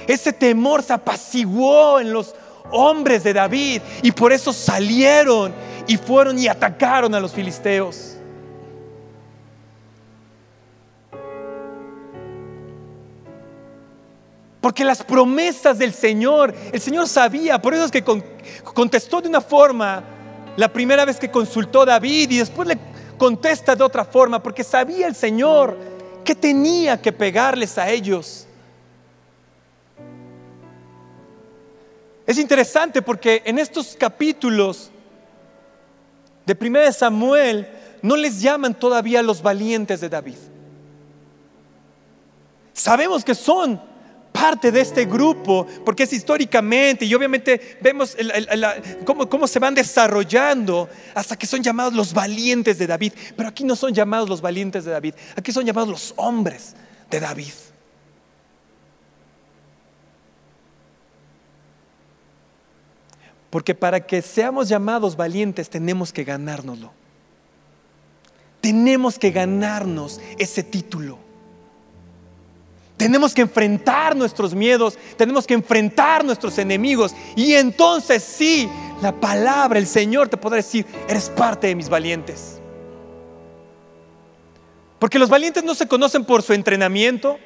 Ese 0.08 0.34
temor 0.34 0.82
se 0.82 0.94
apaciguó 0.94 2.00
en 2.00 2.14
los 2.14 2.34
hombres 2.72 3.24
de 3.24 3.34
David 3.34 3.82
y 4.02 4.12
por 4.12 4.34
eso 4.34 4.54
salieron 4.54 5.54
y 5.88 5.98
fueron 5.98 6.38
y 6.38 6.48
atacaron 6.48 7.14
a 7.16 7.20
los 7.20 7.32
filisteos. 7.32 8.18
Porque 14.62 14.84
las 14.84 15.02
promesas 15.04 15.78
del 15.78 15.94
Señor, 15.94 16.54
el 16.74 16.82
Señor 16.82 17.08
sabía, 17.08 17.62
por 17.62 17.74
eso 17.74 17.86
es 17.86 17.92
que 17.92 18.04
contestó 18.64 19.22
de 19.22 19.30
una 19.30 19.40
forma 19.40 20.04
la 20.58 20.68
primera 20.68 21.06
vez 21.06 21.18
que 21.18 21.30
consultó 21.30 21.84
a 21.84 21.86
David 21.86 22.32
y 22.32 22.40
después 22.40 22.68
le 22.68 22.78
contesta 23.18 23.76
de 23.76 23.84
otra 23.84 24.04
forma, 24.04 24.42
porque 24.42 24.64
sabía 24.64 25.08
el 25.08 25.16
Señor 25.16 25.78
que 26.26 26.36
tenía 26.36 27.02
que 27.02 27.12
pegarles 27.12 27.78
a 27.78 27.90
ellos. 27.90 28.47
Es 32.28 32.38
interesante 32.38 33.02
porque 33.02 33.42
en 33.46 33.58
estos 33.58 33.96
capítulos 33.98 34.92
de 36.46 36.58
1 36.60 36.92
Samuel 36.92 37.66
no 38.02 38.18
les 38.18 38.42
llaman 38.42 38.78
todavía 38.78 39.24
los 39.24 39.42
valientes 39.42 40.02
de 40.02 40.10
David. 40.10 40.36
Sabemos 42.74 43.24
que 43.24 43.34
son 43.34 43.82
parte 44.34 44.72
de 44.72 44.82
este 44.82 45.06
grupo, 45.06 45.66
porque 45.86 46.04
es 46.04 46.14
históricamente 46.14 47.06
y 47.06 47.16
obviamente 47.16 47.80
vemos 47.82 48.16
cómo, 49.06 49.28
cómo, 49.28 49.48
se 49.48 49.58
van 49.58 49.74
desarrollando 49.74 50.90
hasta 51.16 51.36
que 51.38 51.48
son 51.48 51.64
llamados 51.64 51.94
los 51.94 52.14
valientes 52.14 52.78
de 52.78 52.88
David. 52.88 53.14
Pero 53.38 53.50
aquí 53.50 53.64
no 53.64 53.76
son 53.76 53.94
llamados 53.94 54.30
los 54.30 54.42
valientes 54.42 54.84
de 54.84 54.92
David, 54.92 55.16
aquí 55.36 55.54
son 55.54 55.66
llamados 55.66 55.90
los 55.90 56.14
hombres 56.18 56.76
de 57.10 57.22
David. 57.22 57.54
Porque 63.50 63.74
para 63.74 64.06
que 64.06 64.22
seamos 64.22 64.68
llamados 64.70 65.16
valientes 65.16 65.70
tenemos 65.70 66.12
que 66.12 66.24
ganárnoslo. 66.24 66.92
Tenemos 68.62 69.18
que 69.18 69.32
ganarnos 69.32 70.20
ese 70.38 70.64
título. 70.64 71.20
Tenemos 72.98 73.34
que 73.34 73.44
enfrentar 73.44 74.16
nuestros 74.16 74.56
miedos, 74.56 74.98
tenemos 75.18 75.46
que 75.46 75.54
enfrentar 75.54 76.26
nuestros 76.26 76.58
enemigos. 76.58 77.16
Y 77.36 77.54
entonces 77.54 78.24
sí, 78.24 78.68
la 79.02 79.14
palabra, 79.14 79.78
el 79.78 79.86
Señor 79.86 80.30
te 80.30 80.38
podrá 80.38 80.58
decir, 80.58 80.86
eres 81.08 81.30
parte 81.30 81.68
de 81.68 81.76
mis 81.76 81.90
valientes. 81.90 82.60
Porque 84.98 85.20
los 85.20 85.30
valientes 85.30 85.64
no 85.64 85.76
se 85.76 85.88
conocen 85.88 86.26
por 86.26 86.42
su 86.42 86.54
entrenamiento, 86.54 87.38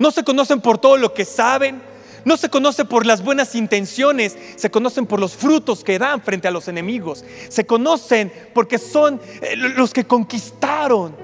no 0.00 0.10
se 0.10 0.24
conocen 0.24 0.60
por 0.60 0.78
todo 0.78 0.96
lo 0.96 1.14
que 1.14 1.24
saben, 1.24 1.80
no 2.28 2.36
se 2.36 2.50
conoce 2.50 2.84
por 2.84 3.06
las 3.06 3.24
buenas 3.24 3.54
intenciones, 3.54 4.36
se 4.56 4.70
conocen 4.70 5.06
por 5.06 5.18
los 5.18 5.34
frutos 5.34 5.82
que 5.82 5.98
dan 5.98 6.20
frente 6.20 6.46
a 6.46 6.50
los 6.50 6.68
enemigos. 6.68 7.24
Se 7.48 7.64
conocen 7.64 8.30
porque 8.52 8.76
son 8.76 9.18
eh, 9.40 9.56
los 9.56 9.94
que 9.94 10.04
conquistaron 10.04 11.16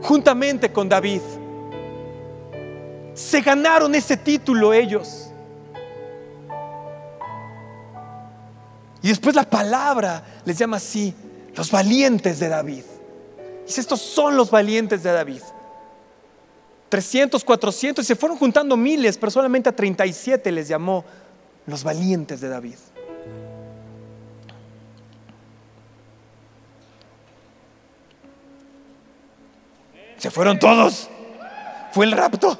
juntamente 0.00 0.72
con 0.72 0.88
David. 0.88 1.20
Se 3.12 3.42
ganaron 3.42 3.94
ese 3.94 4.16
título 4.16 4.72
ellos. 4.72 5.30
Y 9.02 9.08
después 9.08 9.34
la 9.34 9.44
palabra 9.44 10.24
les 10.46 10.56
llama 10.56 10.78
así, 10.78 11.14
los 11.54 11.70
valientes 11.70 12.40
de 12.40 12.48
David. 12.48 12.84
Dice, 13.66 13.82
estos 13.82 14.00
son 14.00 14.36
los 14.36 14.50
valientes 14.50 15.02
de 15.02 15.12
David. 15.12 15.42
300, 16.90 17.42
400, 17.42 18.04
y 18.04 18.06
se 18.06 18.16
fueron 18.16 18.36
juntando 18.36 18.76
miles, 18.76 19.16
pero 19.16 19.30
solamente 19.30 19.68
a 19.68 19.72
37 19.74 20.52
les 20.52 20.68
llamó 20.68 21.04
los 21.66 21.84
valientes 21.84 22.40
de 22.40 22.48
David. 22.48 22.76
Se 30.18 30.30
fueron 30.30 30.58
todos. 30.58 31.08
Fue 31.92 32.04
el 32.04 32.12
rapto. 32.12 32.58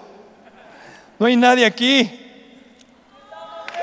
No 1.19 1.27
hay 1.27 1.37
nadie 1.37 1.67
aquí. 1.67 2.11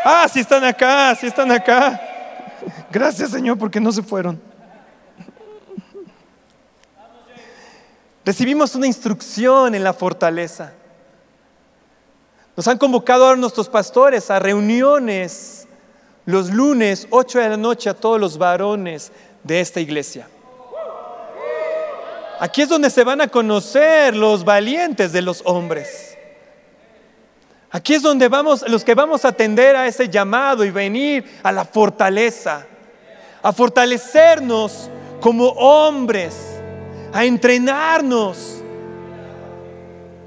Ah, 0.03 0.27
sí 0.31 0.39
están 0.39 0.63
acá, 0.63 1.13
sí 1.13 1.27
están 1.27 1.51
acá. 1.51 2.01
Gracias 2.89 3.29
Señor 3.29 3.57
porque 3.57 3.79
no 3.79 3.91
se 3.91 4.01
fueron. 4.01 4.46
Recibimos 8.27 8.75
una 8.75 8.87
instrucción 8.87 9.73
en 9.73 9.85
la 9.85 9.93
fortaleza. 9.93 10.73
Nos 12.57 12.67
han 12.67 12.77
convocado 12.77 13.23
ahora 13.23 13.39
nuestros 13.39 13.69
pastores 13.69 14.29
a 14.29 14.37
reuniones 14.37 15.65
los 16.25 16.51
lunes, 16.51 17.07
8 17.09 17.39
de 17.39 17.47
la 17.47 17.55
noche, 17.55 17.89
a 17.89 17.93
todos 17.93 18.19
los 18.19 18.37
varones 18.37 19.13
de 19.43 19.61
esta 19.61 19.79
iglesia. 19.79 20.27
Aquí 22.41 22.63
es 22.63 22.67
donde 22.67 22.89
se 22.89 23.05
van 23.05 23.21
a 23.21 23.29
conocer 23.29 24.13
los 24.13 24.43
valientes 24.43 25.13
de 25.13 25.21
los 25.21 25.41
hombres. 25.45 26.17
Aquí 27.71 27.93
es 27.93 28.01
donde 28.01 28.27
vamos, 28.27 28.67
los 28.67 28.83
que 28.83 28.93
vamos 28.93 29.23
a 29.23 29.29
atender 29.29 29.77
a 29.77 29.87
ese 29.87 30.09
llamado 30.09 30.65
y 30.65 30.69
venir 30.69 31.39
a 31.43 31.53
la 31.53 31.63
fortaleza, 31.63 32.65
a 33.41 33.53
fortalecernos 33.53 34.89
como 35.21 35.47
hombres 35.51 36.56
a 37.17 37.25
entrenarnos 37.25 38.61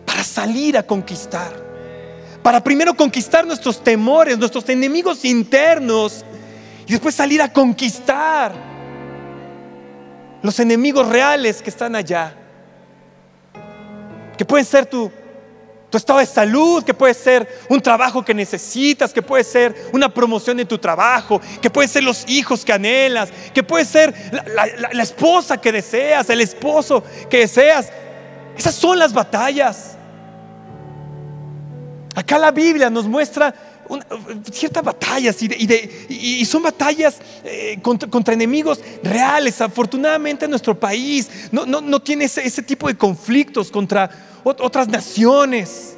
para 0.05 0.25
salir 0.25 0.77
a 0.77 0.83
conquistar. 0.83 1.53
Para 2.43 2.65
primero 2.65 2.95
conquistar 2.95 3.47
nuestros 3.47 3.85
temores, 3.85 4.37
nuestros 4.37 4.69
enemigos 4.69 5.25
internos 5.25 6.25
y 6.89 6.91
después 6.91 7.15
salir 7.15 7.41
a 7.43 7.53
conquistar 7.53 8.53
los 10.43 10.59
enemigos 10.59 11.09
reales 11.09 11.63
que 11.63 11.71
están 11.71 11.95
allá. 11.95 12.35
Que 14.37 14.45
pueden 14.45 14.67
ser 14.67 14.85
tu, 14.85 15.13
tu 15.91 15.97
estado 15.97 16.21
de 16.21 16.27
salud, 16.27 16.85
que 16.85 16.95
puede 16.95 17.15
ser 17.15 17.49
un 17.69 17.81
trabajo 17.81 18.25
que 18.25 18.33
necesitas, 18.33 19.13
que 19.13 19.23
puede 19.23 19.43
ser 19.43 19.91
una 19.93 20.09
promoción 20.09 20.61
en 20.61 20.69
tu 20.69 20.79
trabajo, 20.79 21.41
que 21.61 21.69
puede 21.69 21.89
ser 21.89 22.05
los 22.05 22.25
hijos 22.29 22.65
que 22.65 22.73
anhelas, 22.73 23.31
que 23.53 23.63
puede 23.65 23.85
ser 23.85 24.15
la, 24.33 25.03
esposa 25.03 25.61
que 25.61 25.73
deseas, 25.73 26.31
el 26.31 26.41
esposo 26.41 27.03
que 27.29 27.39
deseas. 27.39 27.91
Esas 28.57 28.75
son 28.75 28.99
las 28.99 29.13
batallas. 29.13 29.97
Acá 32.15 32.39
la 32.39 32.53
Biblia 32.53 32.89
nos 32.89 33.07
muestra 33.07 33.53
ciertas 34.53 34.85
batallas 34.85 35.37
y, 35.43 36.45
son 36.45 36.63
batallas 36.63 37.19
eh, 37.45 37.79
contra, 37.83 38.35
enemigos 38.35 38.81
reales. 39.03 39.61
Afortunadamente 39.61 40.47
nuestro 40.49 40.79
país 40.79 41.29
no, 41.53 42.01
tiene 42.01 42.25
ese 42.25 42.63
tipo 42.63 42.89
de 42.89 42.97
conflictos 42.97 43.71
contra 43.71 44.11
otras 44.45 44.89
naciones. 44.89 45.97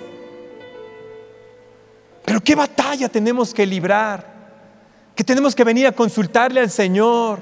Pero 2.25 2.41
qué 2.41 2.55
batalla 2.55 3.09
tenemos 3.09 3.53
que 3.53 3.67
librar, 3.67 4.27
que 5.15 5.25
tenemos 5.25 5.55
que 5.55 5.65
venir 5.65 5.87
a 5.87 5.93
consultarle 5.93 6.61
al 6.61 6.71
Señor, 6.71 7.41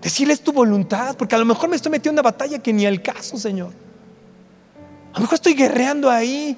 decirle 0.00 0.36
tu 0.36 0.52
voluntad, 0.52 1.16
porque 1.16 1.34
a 1.34 1.38
lo 1.38 1.44
mejor 1.44 1.68
me 1.68 1.76
estoy 1.76 1.90
metiendo 1.90 2.20
en 2.20 2.24
una 2.24 2.30
batalla 2.30 2.58
que 2.58 2.72
ni 2.72 2.84
al 2.84 3.00
caso, 3.00 3.38
Señor. 3.38 3.72
A 5.12 5.16
lo 5.16 5.22
mejor 5.22 5.34
estoy 5.34 5.54
guerreando 5.54 6.10
ahí. 6.10 6.56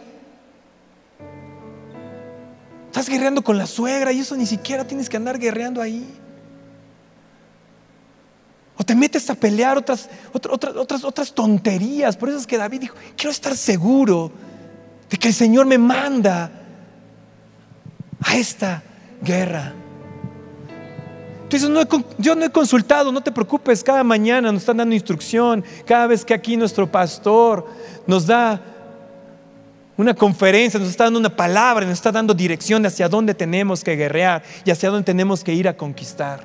Estás 2.94 3.08
guerreando 3.08 3.42
con 3.42 3.58
la 3.58 3.66
suegra 3.66 4.12
y 4.12 4.20
eso 4.20 4.36
ni 4.36 4.46
siquiera 4.46 4.84
tienes 4.84 5.08
que 5.08 5.16
andar 5.16 5.36
guerreando 5.36 5.82
ahí. 5.82 6.06
O 8.76 8.84
te 8.84 8.94
metes 8.94 9.28
a 9.30 9.34
pelear 9.34 9.76
otras, 9.76 10.08
otras, 10.32 10.76
otras, 10.76 11.02
otras 11.02 11.34
tonterías. 11.34 12.16
Por 12.16 12.28
eso 12.28 12.38
es 12.38 12.46
que 12.46 12.56
David 12.56 12.82
dijo, 12.82 12.94
quiero 13.16 13.32
estar 13.32 13.56
seguro 13.56 14.30
de 15.10 15.16
que 15.16 15.26
el 15.26 15.34
Señor 15.34 15.66
me 15.66 15.76
manda 15.76 16.52
a 18.20 18.36
esta 18.36 18.84
guerra. 19.20 19.74
Entonces, 21.42 21.68
yo 22.18 22.36
no 22.36 22.44
he 22.44 22.50
consultado, 22.50 23.10
no 23.10 23.24
te 23.24 23.32
preocupes, 23.32 23.82
cada 23.82 24.04
mañana 24.04 24.52
nos 24.52 24.62
están 24.62 24.76
dando 24.76 24.94
instrucción, 24.94 25.64
cada 25.84 26.06
vez 26.06 26.24
que 26.24 26.32
aquí 26.32 26.56
nuestro 26.56 26.88
pastor 26.88 27.66
nos 28.06 28.28
da 28.28 28.73
una 29.96 30.14
conferencia, 30.14 30.80
nos 30.80 30.88
está 30.88 31.04
dando 31.04 31.20
una 31.20 31.34
palabra, 31.34 31.86
nos 31.86 31.94
está 31.94 32.10
dando 32.10 32.34
dirección 32.34 32.84
hacia 32.84 33.08
dónde 33.08 33.34
tenemos 33.34 33.84
que 33.84 33.94
guerrear 33.94 34.42
y 34.64 34.70
hacia 34.70 34.90
dónde 34.90 35.04
tenemos 35.04 35.44
que 35.44 35.52
ir 35.52 35.68
a 35.68 35.76
conquistar. 35.76 36.40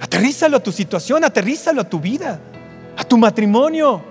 Aterrízalo 0.00 0.56
a 0.56 0.62
tu 0.62 0.72
situación, 0.72 1.22
aterrízalo 1.24 1.82
a 1.82 1.84
tu 1.84 2.00
vida, 2.00 2.40
a 2.96 3.04
tu 3.04 3.18
matrimonio. 3.18 4.02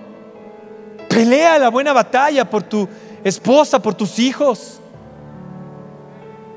Pelea 1.08 1.58
la 1.58 1.68
buena 1.68 1.92
batalla 1.92 2.48
por 2.48 2.62
tu 2.62 2.88
esposa, 3.24 3.82
por 3.82 3.94
tus 3.94 4.18
hijos, 4.18 4.80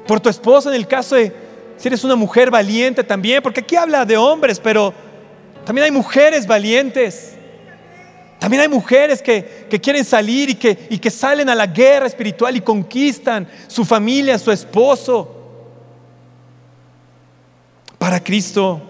por 0.07 0.19
tu 0.19 0.29
esposo 0.29 0.69
en 0.69 0.75
el 0.75 0.87
caso 0.87 1.15
de 1.15 1.33
si 1.77 1.87
eres 1.87 2.03
una 2.03 2.15
mujer 2.15 2.49
valiente 2.49 3.03
también, 3.03 3.41
porque 3.43 3.59
aquí 3.59 3.75
habla 3.75 4.05
de 4.05 4.15
hombres, 4.15 4.59
pero 4.59 4.93
también 5.65 5.85
hay 5.85 5.91
mujeres 5.91 6.47
valientes. 6.47 7.34
También 8.39 8.61
hay 8.61 8.67
mujeres 8.67 9.21
que, 9.21 9.67
quieren 9.81 10.03
salir 10.05 10.49
y 10.51 10.55
que, 10.55 10.87
y 10.89 10.99
que 10.99 11.09
salen 11.09 11.49
a 11.49 11.55
la 11.55 11.67
guerra 11.67 12.05
espiritual 12.07 12.55
y 12.55 12.61
conquistan 12.61 13.47
su 13.67 13.83
familia, 13.85 14.37
su 14.37 14.51
esposo. 14.51 15.31
Para 17.97 18.23
Cristo. 18.23 18.81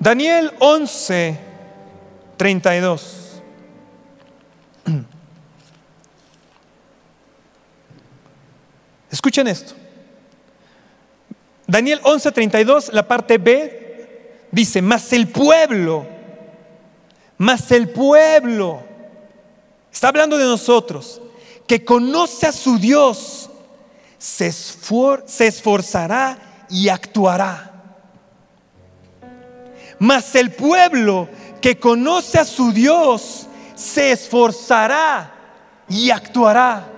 Daniel 0.00 0.52
11, 0.58 1.38
32. 2.36 3.42
Escuchen 9.10 9.48
esto. 9.48 9.77
Daniel 11.68 12.00
11:32, 12.02 12.90
la 12.92 13.06
parte 13.06 13.36
B, 13.36 14.48
dice, 14.50 14.80
mas 14.80 15.12
el 15.12 15.28
pueblo, 15.28 16.06
mas 17.36 17.70
el 17.70 17.90
pueblo, 17.90 18.82
está 19.92 20.08
hablando 20.08 20.38
de 20.38 20.46
nosotros, 20.46 21.20
que 21.66 21.84
conoce 21.84 22.46
a 22.46 22.52
su 22.52 22.78
Dios, 22.78 23.50
se, 24.16 24.50
se 24.50 25.46
esforzará 25.46 26.66
y 26.70 26.88
actuará. 26.88 27.98
Mas 29.98 30.34
el 30.36 30.52
pueblo 30.52 31.28
que 31.60 31.78
conoce 31.78 32.38
a 32.38 32.46
su 32.46 32.72
Dios, 32.72 33.46
se 33.74 34.12
esforzará 34.12 35.34
y 35.86 36.08
actuará. 36.10 36.97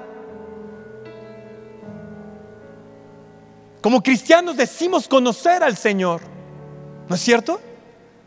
Como 3.81 4.03
cristianos 4.03 4.57
decimos 4.57 5.09
conocer 5.09 5.63
al 5.63 5.77
Señor, 5.77 6.21
¿no 7.09 7.15
es 7.15 7.21
cierto? 7.21 7.61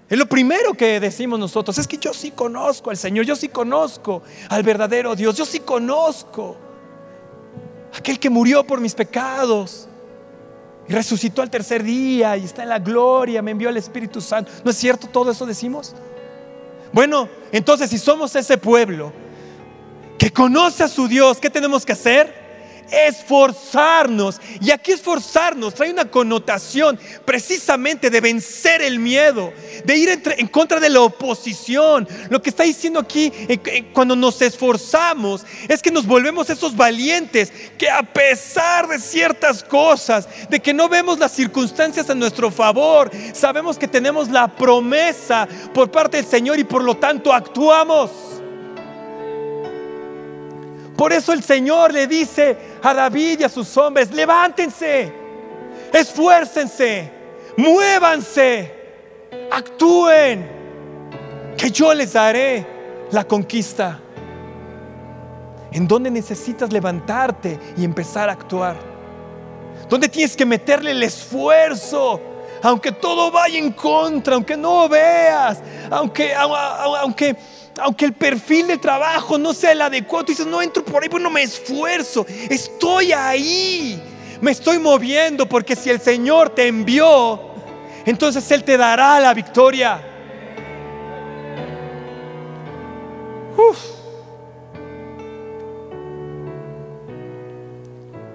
Es 0.09 0.17
lo 0.17 0.27
primero 0.27 0.73
que 0.73 0.99
decimos 0.99 1.39
nosotros, 1.39 1.77
es 1.77 1.87
que 1.87 1.97
yo 1.97 2.13
sí 2.13 2.31
conozco 2.31 2.89
al 2.89 2.97
Señor, 2.97 3.25
yo 3.25 3.35
sí 3.35 3.49
conozco 3.49 4.23
al 4.49 4.63
verdadero 4.63 5.15
Dios, 5.15 5.35
yo 5.35 5.45
sí 5.45 5.59
conozco 5.59 6.57
aquel 7.95 8.19
que 8.19 8.29
murió 8.29 8.65
por 8.65 8.81
mis 8.81 8.95
pecados 8.95 9.87
y 10.87 10.93
resucitó 10.93 11.41
al 11.41 11.49
tercer 11.49 11.83
día 11.83 12.35
y 12.35 12.45
está 12.45 12.63
en 12.63 12.69
la 12.69 12.79
gloria, 12.79 13.41
me 13.41 13.51
envió 13.51 13.69
el 13.69 13.77
Espíritu 13.77 14.21
Santo. 14.21 14.51
¿No 14.63 14.71
es 14.71 14.77
cierto 14.77 15.07
todo 15.07 15.31
eso 15.31 15.45
decimos? 15.45 15.95
Bueno, 16.91 17.29
entonces 17.51 17.89
si 17.89 17.97
somos 17.97 18.35
ese 18.35 18.57
pueblo 18.57 19.13
que 20.17 20.31
conoce 20.31 20.83
a 20.83 20.87
su 20.87 21.07
Dios, 21.07 21.39
¿qué 21.39 21.49
tenemos 21.49 21.85
que 21.85 21.93
hacer? 21.93 22.42
Esforzarnos. 22.93 24.39
Y 24.61 24.71
aquí 24.71 24.91
esforzarnos 24.91 25.73
trae 25.73 25.91
una 25.91 26.09
connotación 26.09 26.99
precisamente 27.25 28.09
de 28.09 28.21
vencer 28.21 28.81
el 28.81 28.99
miedo, 28.99 29.51
de 29.83 29.97
ir 29.97 30.21
en 30.37 30.47
contra 30.47 30.79
de 30.79 30.89
la 30.89 31.01
oposición. 31.01 32.07
Lo 32.29 32.41
que 32.41 32.49
está 32.49 32.63
diciendo 32.63 32.99
aquí 32.99 33.31
eh, 33.47 33.59
eh, 33.65 33.85
cuando 33.93 34.15
nos 34.15 34.41
esforzamos 34.41 35.45
es 35.67 35.81
que 35.81 35.91
nos 35.91 36.05
volvemos 36.05 36.49
esos 36.49 36.75
valientes 36.75 37.51
que 37.77 37.89
a 37.89 38.03
pesar 38.03 38.87
de 38.87 38.99
ciertas 38.99 39.63
cosas, 39.63 40.27
de 40.49 40.59
que 40.59 40.73
no 40.73 40.87
vemos 40.87 41.19
las 41.19 41.31
circunstancias 41.31 42.09
a 42.09 42.15
nuestro 42.15 42.51
favor, 42.51 43.09
sabemos 43.33 43.77
que 43.77 43.87
tenemos 43.87 44.29
la 44.29 44.47
promesa 44.47 45.47
por 45.73 45.89
parte 45.91 46.17
del 46.17 46.25
Señor 46.25 46.59
y 46.59 46.63
por 46.63 46.83
lo 46.83 46.95
tanto 46.95 47.33
actuamos. 47.33 48.11
Por 50.97 51.11
eso 51.11 51.33
el 51.33 51.43
Señor 51.43 51.93
le 51.93 52.07
dice 52.07 52.57
a 52.81 52.93
David 52.93 53.39
y 53.39 53.43
a 53.43 53.49
sus 53.49 53.75
hombres, 53.77 54.11
levántense, 54.11 55.11
esfuércense, 55.91 57.11
muévanse, 57.57 58.71
actúen, 59.51 60.47
que 61.57 61.71
yo 61.71 61.93
les 61.93 62.13
daré 62.13 62.65
la 63.11 63.23
conquista. 63.23 63.99
¿En 65.71 65.87
dónde 65.87 66.11
necesitas 66.11 66.71
levantarte 66.71 67.59
y 67.75 67.83
empezar 67.83 68.29
a 68.29 68.33
actuar? 68.33 68.75
¿Dónde 69.89 70.07
tienes 70.07 70.35
que 70.35 70.45
meterle 70.45 70.91
el 70.91 71.01
esfuerzo? 71.01 72.21
Aunque 72.61 72.91
todo 72.91 73.31
vaya 73.31 73.57
en 73.57 73.71
contra, 73.71 74.35
aunque 74.35 74.55
no 74.55 74.87
veas, 74.87 75.59
aunque, 75.89 76.33
aunque 76.33 77.35
aunque 77.81 78.05
el 78.05 78.13
perfil 78.13 78.67
de 78.67 78.77
trabajo 78.77 79.37
no 79.37 79.53
sea 79.53 79.71
el 79.71 79.81
adecuado, 79.81 80.25
tú 80.25 80.31
dices, 80.31 80.45
no 80.45 80.61
entro 80.61 80.83
por 80.83 81.03
ahí, 81.03 81.09
pues 81.09 81.23
no 81.23 81.29
me 81.29 81.43
esfuerzo, 81.43 82.25
estoy 82.49 83.11
ahí, 83.11 84.01
me 84.41 84.51
estoy 84.51 84.79
moviendo, 84.79 85.47
porque 85.47 85.75
si 85.75 85.89
el 85.89 85.99
Señor 85.99 86.49
te 86.49 86.67
envió, 86.67 87.39
entonces 88.05 88.49
Él 88.51 88.63
te 88.63 88.77
dará 88.77 89.19
la 89.19 89.33
victoria. 89.33 90.09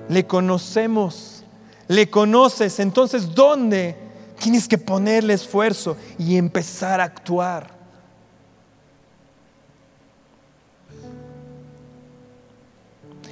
Le 0.09 0.27
conocemos, 0.27 1.45
le 1.87 2.09
conoces, 2.09 2.81
entonces 2.81 3.35
¿dónde 3.35 3.95
tienes 4.39 4.67
que 4.67 4.79
ponerle 4.79 5.35
esfuerzo 5.35 5.97
y 6.19 6.37
empezar 6.37 7.01
a 7.01 7.05
actuar? 7.05 7.78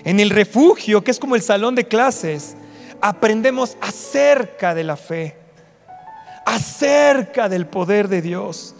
En 0.07 0.21
el 0.21 0.31
refugio, 0.31 1.03
que 1.03 1.11
es 1.11 1.19
como 1.19 1.35
el 1.35 1.43
salón 1.43 1.75
de 1.75 1.85
clases, 1.85 2.55
aprendemos 3.01 3.77
acerca 3.81 4.73
de 4.73 4.85
la 4.85 4.97
fe, 4.97 5.37
acerca 6.47 7.49
del 7.49 7.67
poder 7.67 8.07
de 8.07 8.23
Dios, 8.23 8.77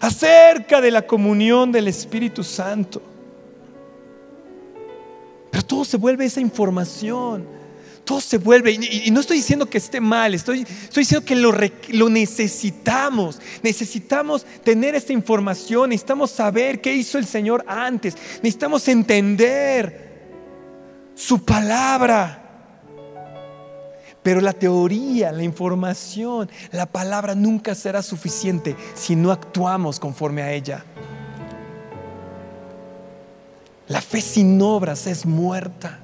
acerca 0.00 0.80
de 0.80 0.90
la 0.90 1.02
comunión 1.02 1.70
del 1.70 1.86
Espíritu 1.86 2.42
Santo. 2.42 3.02
Pero 5.50 5.62
todo 5.66 5.84
se 5.84 5.98
vuelve 5.98 6.24
esa 6.24 6.40
información. 6.40 7.46
Todo 8.02 8.22
se 8.22 8.38
vuelve, 8.38 8.72
y, 8.72 9.10
no 9.10 9.20
estoy 9.20 9.36
diciendo 9.36 9.66
que 9.66 9.76
esté 9.76 10.00
mal, 10.00 10.32
estoy, 10.32 10.62
estoy 10.62 11.02
diciendo 11.02 11.26
que 11.26 11.36
lo, 11.36 11.52
lo 11.90 12.08
necesitamos. 12.08 13.38
Necesitamos 13.62 14.46
tener 14.64 14.94
esta 14.94 15.12
información, 15.12 15.90
necesitamos 15.90 16.30
saber 16.30 16.80
qué 16.80 16.94
hizo 16.94 17.18
el 17.18 17.26
Señor 17.26 17.66
antes, 17.68 18.16
necesitamos 18.42 18.88
entender 18.88 20.09
su 21.20 21.44
palabra. 21.44 22.38
Pero 24.22 24.40
la 24.40 24.52
teoría, 24.52 25.32
la 25.32 25.42
información, 25.42 26.50
la 26.72 26.86
palabra 26.86 27.34
nunca 27.34 27.74
será 27.74 28.02
suficiente 28.02 28.74
si 28.94 29.16
no 29.16 29.30
actuamos 29.30 30.00
conforme 30.00 30.42
a 30.42 30.52
ella. 30.52 30.84
La 33.88 34.00
fe 34.00 34.20
sin 34.20 34.60
obras 34.62 35.06
es 35.06 35.26
muerta. 35.26 35.98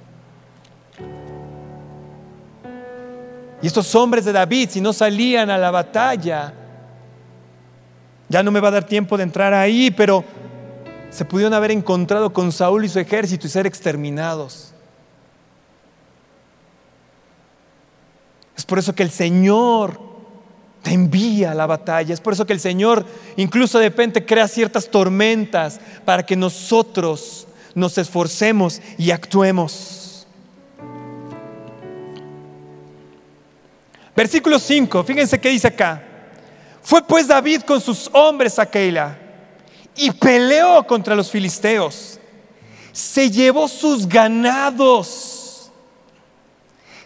Y 3.63 3.67
estos 3.67 3.95
hombres 3.95 4.25
de 4.25 4.33
David, 4.33 4.71
si 4.71 4.81
no 4.81 4.93
salían 4.93 5.51
a 5.51 5.59
la 5.59 5.71
batalla, 5.71 6.53
ya 8.29 8.43
no 8.43 8.51
me 8.51 8.61
va 8.61 8.69
a 8.69 8.73
dar 8.73 8.85
tiempo 8.85 9.17
de 9.17 9.23
entrar 9.23 9.55
ahí, 9.55 9.91
pero 9.91 10.25
se 11.11 11.25
pudieron 11.25 11.55
haber 11.55 11.71
encontrado 11.71 12.33
con 12.33 12.53
Saúl 12.53 12.85
y 12.85 12.89
su 12.89 12.99
ejército 12.99 13.47
y 13.47 13.51
ser 13.51 13.67
exterminados. 13.67 14.76
Es 18.57 18.65
por 18.65 18.79
eso 18.79 18.95
que 18.95 19.03
el 19.03 19.11
Señor 19.11 20.01
te 20.83 20.93
envía 20.93 21.51
a 21.51 21.55
la 21.55 21.67
batalla. 21.67 22.15
Es 22.15 22.21
por 22.21 22.33
eso 22.33 22.47
que 22.47 22.53
el 22.53 22.61
Señor 22.61 23.05
incluso 23.37 23.79
de 23.79 23.89
repente 23.89 24.25
crea 24.25 24.49
ciertas 24.49 24.89
tormentas 24.89 25.81
para 26.05 26.25
que 26.25 26.37
nosotros 26.37 27.47
nos 27.75 27.99
esforcemos 27.99 28.81
y 28.97 29.11
actuemos. 29.11 30.27
Versículo 34.15 34.59
5, 34.59 35.05
fíjense 35.05 35.39
qué 35.39 35.51
dice 35.51 35.69
acá. 35.69 36.03
Fue 36.83 37.03
pues 37.03 37.29
David 37.29 37.63
con 37.63 37.81
sus 37.81 38.09
hombres 38.13 38.59
a 38.59 38.65
Keila 38.65 39.19
y 39.95 40.11
peleó 40.13 40.87
contra 40.87 41.15
los 41.15 41.31
filisteos. 41.31 42.19
Se 42.93 43.31
llevó 43.31 43.69
sus 43.69 44.09
ganados 44.09 45.46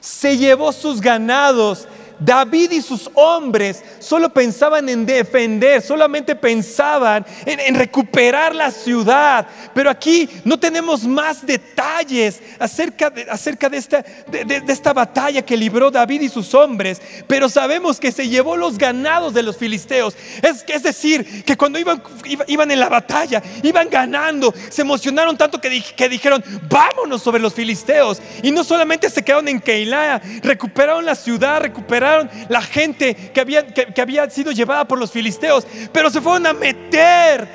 se 0.01 0.37
llevó 0.37 0.73
sus 0.73 1.01
ganados. 1.01 1.87
David 2.21 2.73
y 2.73 2.83
sus 2.83 3.11
hombres 3.15 3.83
solo 3.99 4.29
pensaban 4.29 4.89
en 4.89 5.07
defender, 5.07 5.81
solamente 5.81 6.37
pensaban 6.37 7.25
en, 7.47 7.75
recuperar 7.75 8.55
la 8.55 8.71
ciudad. 8.71 9.47
Pero 9.75 9.89
aquí 9.89 10.29
no 10.45 10.59
tenemos 10.59 11.05
más 11.05 11.45
detalles 11.45 12.41
acerca 12.59 13.09
de, 13.09 13.23
acerca 13.23 13.69
de, 13.71 13.79
esta, 13.79 14.05
de, 14.31 14.63
esta 14.69 14.93
batalla 14.93 15.43
que 15.43 15.57
libró 15.57 15.91
David 15.91 16.21
y 16.21 16.29
sus 16.29 16.53
hombres, 16.55 17.01
pero 17.27 17.49
sabemos 17.49 17.99
que 17.99 18.13
se 18.13 18.29
llevó 18.29 18.57
los 18.57 18.77
ganados 18.77 19.33
de 19.33 19.43
los 19.43 19.57
filisteos. 19.57 20.15
Es, 20.43 20.65
es 20.69 20.83
decir, 20.83 21.45
que 21.45 21.57
cuando 21.57 21.79
iban, 21.79 22.03
iban 22.47 22.71
en 22.71 22.81
la 22.81 22.91
batalla, 22.91 23.43
iban 23.63 23.89
ganando, 23.89 24.53
se 24.69 24.83
emocionaron 24.83 25.39
tanto 25.39 25.61
que, 25.61 25.83
que 25.97 26.09
dijeron, 26.09 26.45
vámonos 26.69 27.23
sobre 27.23 27.41
los 27.41 27.55
filisteos. 27.55 28.21
Y 28.43 28.51
no 28.51 28.63
solamente 28.63 29.09
se 29.09 29.23
quedaron 29.23 29.49
en 29.49 29.61
Keilah, 29.61 30.21
recuperaron 30.43 31.07
la 31.07 31.15
ciudad, 31.15 31.63
recuperaron 31.63 32.10
la 32.49 32.63
gente 32.63 33.15
que 33.15 33.41
había, 33.41 33.67
que, 33.67 34.01
había 34.01 34.29
sido 34.31 34.53
llevada 34.53 34.87
por 34.87 34.99
los 34.99 35.11
filisteos, 35.11 35.67
pero 35.93 36.11
se 36.11 36.21
fueron 36.21 36.47
a 36.47 36.53
meter 36.53 37.49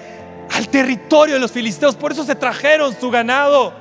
al 0.52 0.68
territorio 0.70 1.36
de 1.36 1.42
los 1.42 1.52
filisteos, 1.52 1.96
por 1.96 2.12
eso 2.12 2.24
se 2.24 2.36
trajeron 2.36 2.96
su 3.00 3.10
ganado. 3.10 3.74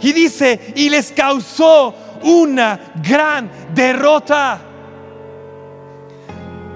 Y 0.00 0.12
dice, 0.12 0.72
y 0.76 0.88
les 0.90 1.10
causó 1.12 1.94
una 2.22 2.92
gran 3.02 3.50
derrota. 3.74 4.60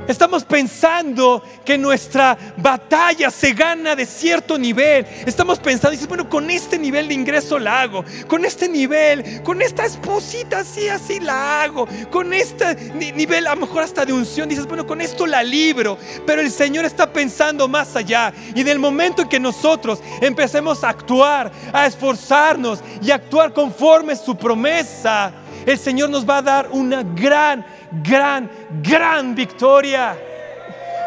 Estamos 0.08 0.44
pensando 0.44 1.42
que 1.64 1.78
nuestra 1.78 2.36
batalla 2.56 3.30
se 3.30 3.52
gana 3.52 3.94
de 3.94 4.04
cierto 4.04 4.58
nivel. 4.58 5.06
Estamos 5.26 5.60
pensando, 5.60 5.90
dices, 5.90 6.08
bueno, 6.08 6.28
con 6.28 6.50
este 6.50 6.78
nivel 6.78 7.08
de 7.08 7.14
ingreso 7.14 7.58
la 7.58 7.82
hago. 7.82 8.04
Con 8.26 8.44
este 8.44 8.68
nivel, 8.68 9.42
con 9.42 9.62
esta 9.62 9.84
esposita 9.84 10.60
así, 10.60 10.88
así 10.88 11.20
la 11.20 11.62
hago. 11.62 11.86
Con 12.10 12.32
este 12.32 12.74
nivel, 12.94 13.46
a 13.46 13.54
lo 13.54 13.62
mejor 13.62 13.84
hasta 13.84 14.04
de 14.04 14.12
unción, 14.12 14.48
dices, 14.48 14.66
bueno, 14.66 14.86
con 14.86 15.00
esto 15.00 15.26
la 15.26 15.42
libro. 15.42 15.96
Pero 16.26 16.40
el 16.40 16.50
Señor 16.50 16.84
está 16.84 17.12
pensando 17.12 17.68
más 17.68 17.94
allá. 17.94 18.32
Y 18.54 18.60
en 18.60 18.68
el 18.68 18.80
momento 18.80 19.22
en 19.22 19.28
que 19.28 19.38
nosotros 19.38 20.00
empecemos 20.20 20.82
a 20.82 20.88
actuar, 20.88 21.52
a 21.72 21.86
esforzarnos 21.86 22.80
y 23.00 23.12
a 23.12 23.16
actuar 23.16 23.52
conforme 23.52 24.16
su 24.16 24.36
promesa, 24.36 25.32
el 25.66 25.78
Señor 25.78 26.10
nos 26.10 26.28
va 26.28 26.38
a 26.38 26.42
dar 26.42 26.68
una 26.70 27.02
gran 27.02 27.64
gran, 28.00 28.50
gran 28.82 29.34
victoria. 29.34 30.16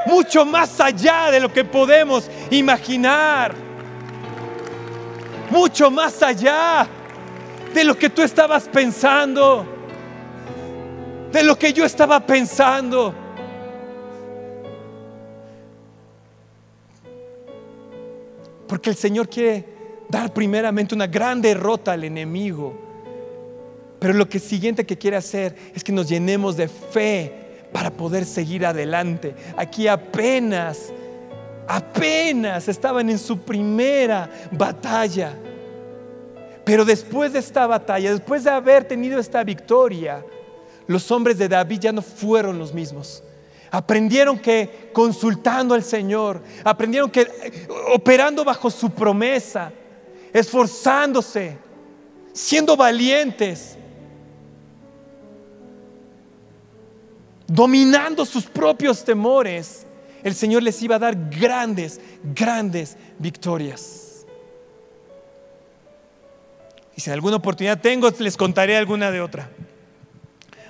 Mucho 0.06 0.46
más 0.46 0.80
allá 0.80 1.32
de 1.32 1.40
lo 1.40 1.52
que 1.52 1.64
podemos 1.64 2.30
imaginar. 2.52 3.56
Mucho 5.50 5.90
más 5.90 6.22
allá 6.22 6.88
de 7.74 7.84
lo 7.84 7.98
que 7.98 8.10
tú 8.10 8.22
estabas 8.22 8.68
pensando. 8.68 9.66
De 11.32 11.44
lo 11.44 11.58
que 11.58 11.74
yo 11.74 11.86
estaba 11.86 12.20
pensando. 12.20 13.14
Porque 18.68 18.92
el 18.92 18.96
Señor 18.96 19.28
quiere 19.28 19.66
dar 20.10 20.32
primeramente 20.34 20.94
una 20.94 21.08
gran 21.08 21.42
derrota 21.42 21.94
al 21.94 22.04
enemigo 22.04 22.85
pero 24.06 24.20
lo 24.20 24.30
que 24.30 24.38
siguiente 24.38 24.86
que 24.86 25.00
quiere 25.00 25.18
hacer 25.18 25.56
es 25.74 25.84
que 25.84 25.92
nos 25.92 26.08
llenemos 26.08 26.56
de 26.56 26.68
fe 26.68 27.34
para 27.74 27.90
poder 27.90 28.24
seguir 28.24 28.64
adelante. 28.64 29.34
Aquí 29.58 29.88
apenas, 29.88 30.94
apenas 31.68 32.68
estaban 32.68 33.10
en 33.10 33.18
su 33.18 33.40
primera 33.40 34.30
batalla. 34.52 35.34
Pero 36.64 36.86
después 36.86 37.34
de 37.34 37.40
esta 37.40 37.66
batalla, 37.66 38.12
después 38.12 38.44
de 38.44 38.52
haber 38.52 38.84
tenido 38.84 39.20
esta 39.20 39.44
victoria, 39.44 40.24
los 40.86 41.10
hombres 41.10 41.40
de 41.40 41.50
David 41.50 41.80
ya 41.80 41.92
no 41.92 42.04
fueron 42.04 42.60
los 42.60 42.76
mismos. 42.76 43.24
Aprendieron 43.72 44.38
que 44.38 44.92
consultando 44.94 45.74
al 45.74 45.84
Señor, 45.84 46.44
aprendieron 46.64 47.10
que 47.10 47.28
operando 47.92 48.46
bajo 48.46 48.70
su 48.70 48.92
promesa, 48.92 49.72
esforzándose, 50.32 51.58
siendo 52.34 52.78
valientes, 52.78 53.80
dominando 57.48 58.26
sus 58.26 58.46
propios 58.46 59.04
temores, 59.04 59.86
el 60.24 60.36
Señor 60.36 60.64
les 60.64 60.82
iba 60.82 60.96
a 60.96 61.00
dar 61.00 61.16
grandes, 61.30 62.00
grandes 62.24 62.96
victorias. 63.20 64.26
Y 66.96 67.02
si 67.02 67.12
alguna 67.12 67.36
oportunidad 67.36 67.80
tengo, 67.80 68.10
les 68.20 68.38
contaré 68.38 68.78
alguna 68.78 69.12
de 69.12 69.22
otra. 69.22 69.50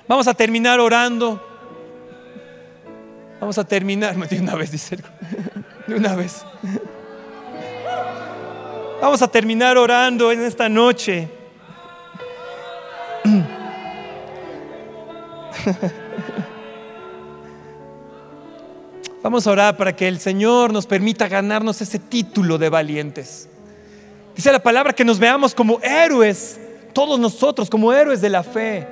Vamos 0.08 0.28
a 0.28 0.34
terminar 0.34 0.78
orando. 0.80 1.42
Vamos 3.40 3.56
a 3.58 3.64
terminar, 3.64 4.16
de 4.28 4.40
una 4.40 4.56
vez, 4.56 4.72
dice, 4.72 4.96
de 5.86 5.94
una 5.94 6.14
vez. 6.14 6.44
Vamos 9.00 9.22
a 9.22 9.28
terminar 9.28 9.78
orando 9.78 10.32
en 10.32 10.42
esta 10.42 10.68
noche. 10.68 11.30
Vamos 19.26 19.44
a 19.44 19.50
orar 19.50 19.76
para 19.76 19.96
que 19.96 20.06
el 20.06 20.20
Señor 20.20 20.72
nos 20.72 20.86
permita 20.86 21.26
ganarnos 21.26 21.80
ese 21.80 21.98
título 21.98 22.58
de 22.58 22.68
valientes. 22.68 23.48
Dice 24.36 24.52
la 24.52 24.62
palabra 24.62 24.92
que 24.92 25.04
nos 25.04 25.18
veamos 25.18 25.52
como 25.52 25.80
héroes, 25.82 26.60
todos 26.92 27.18
nosotros 27.18 27.68
como 27.68 27.92
héroes 27.92 28.20
de 28.20 28.30
la 28.30 28.44
fe. 28.44 28.86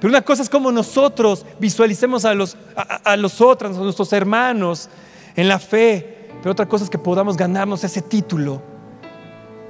Pero 0.00 0.08
una 0.08 0.22
cosa 0.22 0.42
es 0.42 0.48
como 0.48 0.72
nosotros 0.72 1.44
visualicemos 1.58 2.24
a 2.24 2.32
los, 2.32 2.56
a, 2.74 3.18
los 3.18 3.42
otros, 3.42 3.76
a 3.76 3.80
nuestros 3.80 4.14
hermanos 4.14 4.88
en 5.36 5.46
la 5.46 5.58
fe. 5.58 6.30
Pero 6.40 6.52
otra 6.52 6.66
cosa 6.66 6.84
es 6.84 6.90
que 6.90 6.96
podamos 6.96 7.36
ganarnos 7.36 7.84
ese 7.84 8.00
título 8.00 8.62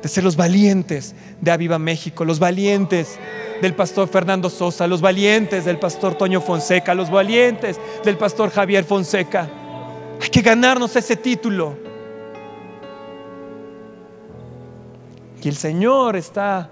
de 0.00 0.08
ser 0.08 0.22
los 0.22 0.36
valientes 0.36 1.16
de 1.40 1.50
Aviva 1.50 1.80
México, 1.80 2.24
los 2.24 2.38
valientes 2.38 3.18
del 3.60 3.74
pastor 3.74 4.06
Fernando 4.06 4.50
Sosa, 4.50 4.86
los 4.86 5.00
valientes 5.00 5.64
del 5.64 5.80
pastor 5.80 6.14
Toño 6.14 6.40
Fonseca, 6.40 6.94
los 6.94 7.10
valientes 7.10 7.80
del 8.04 8.16
pastor 8.16 8.52
Javier 8.52 8.84
Fonseca. 8.84 9.48
Hay 10.20 10.28
que 10.28 10.42
ganarnos 10.42 10.94
ese 10.96 11.16
título. 11.16 11.76
Y 15.42 15.48
el 15.48 15.56
Señor 15.56 16.16
está 16.16 16.70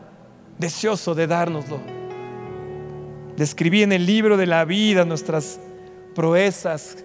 deseoso 0.59 1.15
de 1.15 1.27
dárnoslo. 1.27 1.79
Describí 3.37 3.83
en 3.83 3.93
el 3.93 4.07
libro 4.07 4.37
de 4.37 4.47
la 4.47 4.65
vida 4.65 5.05
nuestras 5.05 5.61
proezas 6.15 6.97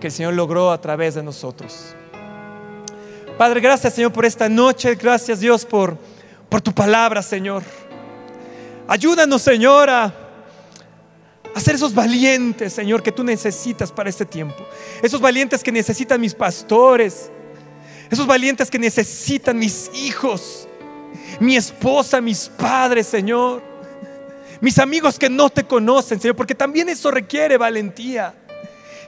que 0.00 0.08
el 0.08 0.12
Señor 0.12 0.34
logró 0.34 0.70
a 0.70 0.80
través 0.80 1.14
de 1.14 1.22
nosotros. 1.22 1.94
Padre, 3.38 3.60
gracias 3.60 3.94
Señor 3.94 4.12
por 4.12 4.24
esta 4.24 4.48
noche. 4.48 4.94
Gracias 4.94 5.40
Dios 5.40 5.64
por, 5.64 5.96
por 6.48 6.60
tu 6.60 6.72
palabra, 6.72 7.22
Señor. 7.22 7.62
Ayúdanos, 8.88 9.42
Señor, 9.42 9.90
a 11.56 11.58
Hacer 11.58 11.74
esos 11.74 11.94
valientes, 11.94 12.74
Señor, 12.74 13.02
que 13.02 13.10
tú 13.10 13.24
necesitas 13.24 13.90
para 13.90 14.10
este 14.10 14.26
tiempo. 14.26 14.62
Esos 15.00 15.22
valientes 15.22 15.62
que 15.62 15.72
necesitan 15.72 16.20
mis 16.20 16.34
pastores. 16.34 17.30
Esos 18.10 18.26
valientes 18.26 18.70
que 18.70 18.78
necesitan 18.78 19.58
mis 19.58 19.90
hijos. 19.94 20.68
Mi 21.40 21.56
esposa, 21.56 22.20
mis 22.20 22.50
padres, 22.50 23.06
Señor. 23.06 23.62
Mis 24.60 24.78
amigos 24.78 25.18
que 25.18 25.30
no 25.30 25.48
te 25.48 25.64
conocen, 25.64 26.20
Señor, 26.20 26.36
porque 26.36 26.54
también 26.54 26.90
eso 26.90 27.10
requiere 27.10 27.56
valentía. 27.56 28.34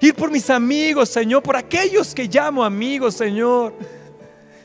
Ir 0.00 0.14
por 0.14 0.30
mis 0.30 0.48
amigos, 0.48 1.10
Señor, 1.10 1.42
por 1.42 1.54
aquellos 1.54 2.14
que 2.14 2.28
llamo 2.28 2.64
amigos, 2.64 3.14
Señor, 3.14 3.74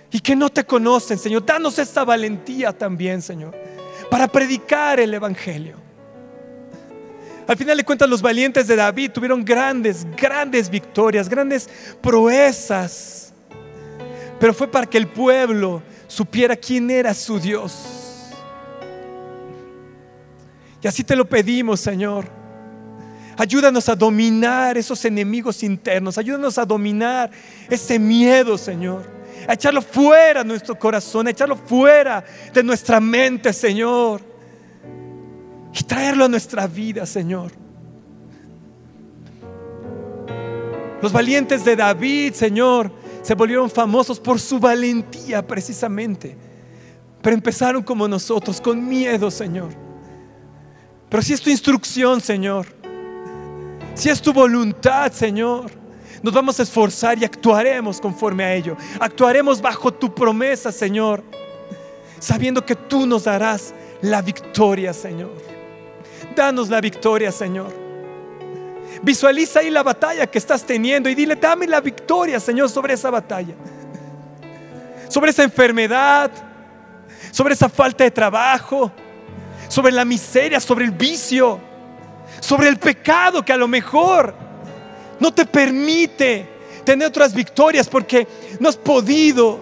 y 0.10 0.22
que 0.22 0.38
no 0.38 0.50
te 0.50 0.64
conocen, 0.64 1.18
Señor. 1.18 1.46
Danos 1.46 1.78
esta 1.80 2.06
valentía 2.06 2.72
también, 2.72 3.22
Señor, 3.22 3.54
para 4.10 4.30
predicar 4.30 5.02
el 5.02 5.14
Evangelio. 5.14 5.83
Al 7.48 7.58
final 7.58 7.78
de 7.78 7.84
cuentas, 7.84 8.10
los 8.10 8.22
valientes 8.22 8.68
de 8.68 8.76
David 8.76 9.12
tuvieron 9.12 9.44
grandes, 9.44 10.08
grandes 10.16 10.70
victorias, 10.70 11.28
grandes 11.28 11.70
proezas. 12.02 13.34
Pero 14.39 14.54
fue 14.54 14.68
para 14.68 14.86
que 14.86 14.98
el 14.98 15.08
pueblo 15.08 15.84
supiera 16.08 16.56
quién 16.56 16.89
era 16.89 17.14
su 17.14 17.39
Dios. 17.39 18.32
Y 20.82 20.88
así 20.88 21.04
te 21.04 21.16
lo 21.16 21.26
pedimos, 21.28 21.80
Señor. 21.80 22.26
Ayúdanos 23.38 23.89
a 23.89 23.96
dominar 23.96 24.78
esos 24.78 25.04
enemigos 25.06 25.64
internos. 25.64 26.18
Ayúdanos 26.18 26.58
a 26.58 26.66
dominar 26.66 27.32
ese 27.70 28.00
miedo, 28.00 28.58
Señor. 28.58 29.04
A 29.48 29.54
echarlo 29.54 29.82
fuera 29.82 30.44
de 30.44 30.48
nuestro 30.48 30.76
corazón, 30.76 31.28
a 31.28 31.32
echarlo 31.32 31.58
fuera 31.58 32.24
de 32.54 32.64
nuestra 32.64 33.02
mente, 33.02 33.52
Señor 33.52 34.33
y 35.74 35.84
traerlo 35.84 36.26
a 36.26 36.28
nuestra 36.28 36.67
vida, 36.67 37.05
Señor. 37.05 37.51
Los 41.01 41.11
valientes 41.11 41.65
de 41.65 41.76
David, 41.76 42.34
Señor, 42.34 42.91
se 43.21 43.34
volvieron 43.36 43.69
famosos 43.69 44.19
por 44.19 44.39
su 44.39 44.59
valentía 44.59 45.45
precisamente. 45.45 46.38
Pero 47.21 47.36
empezaron 47.36 47.82
como 47.84 48.07
nosotros, 48.07 48.61
con 48.61 48.88
miedo, 48.88 49.32
Señor. 49.32 49.71
Pero 51.09 51.24
si 51.24 51.34
es 51.34 51.41
tu 51.41 51.49
instrucción, 51.49 52.21
Señor, 52.21 52.67
Si 53.95 54.09
es 54.09 54.19
tu 54.19 54.34
voluntad, 54.34 55.11
Señor, 55.11 55.71
nos 56.24 56.34
vamos 56.34 56.59
a 56.59 56.63
esforzar 56.63 57.17
y 57.19 57.26
actuaremos 57.26 58.01
conforme 58.01 58.43
a 58.43 58.55
ello. 58.55 58.76
Actuaremos 58.99 59.61
bajo 59.61 59.93
tu 59.93 60.15
promesa, 60.15 60.71
Señor, 60.71 61.24
sabiendo 62.17 62.65
que 62.65 62.76
tú 62.76 63.05
nos 63.05 63.26
darás 63.26 63.71
la 64.01 64.24
victoria, 64.24 64.93
Señor. 64.93 65.53
Danos 66.36 66.70
la 66.70 66.82
victoria, 66.82 67.32
Señor. 67.32 67.74
Visualiza 69.02 69.60
ahí 69.60 69.70
la 69.70 69.84
batalla 69.84 70.28
que 70.28 70.38
estás 70.38 70.64
teniendo 70.64 71.10
y 71.10 71.16
dile, 71.16 71.36
dame 71.36 71.68
la 71.68 71.82
victoria, 71.82 72.40
Señor, 72.40 72.70
sobre 72.70 72.94
esa 72.94 73.10
batalla. 73.10 73.54
Sobre 75.10 75.32
esa 75.32 75.44
enfermedad, 75.44 76.32
sobre 77.32 77.54
esa 77.54 77.70
falta 77.70 78.04
de 78.04 78.12
trabajo, 78.12 78.92
sobre 79.68 79.92
la 79.92 80.06
miseria, 80.06 80.60
sobre 80.60 80.86
el 80.86 80.92
vicio, 80.92 81.60
sobre 82.40 82.70
el 82.70 82.78
pecado 82.78 83.44
que 83.44 83.54
a 83.54 83.58
lo 83.58 83.68
mejor 83.68 84.34
no 85.20 85.34
te 85.34 85.46
permite 85.46 86.48
tener 86.84 87.08
otras 87.08 87.34
victorias 87.34 87.88
porque 87.88 88.28
no 88.60 88.70
has 88.70 88.78
podido 88.78 89.60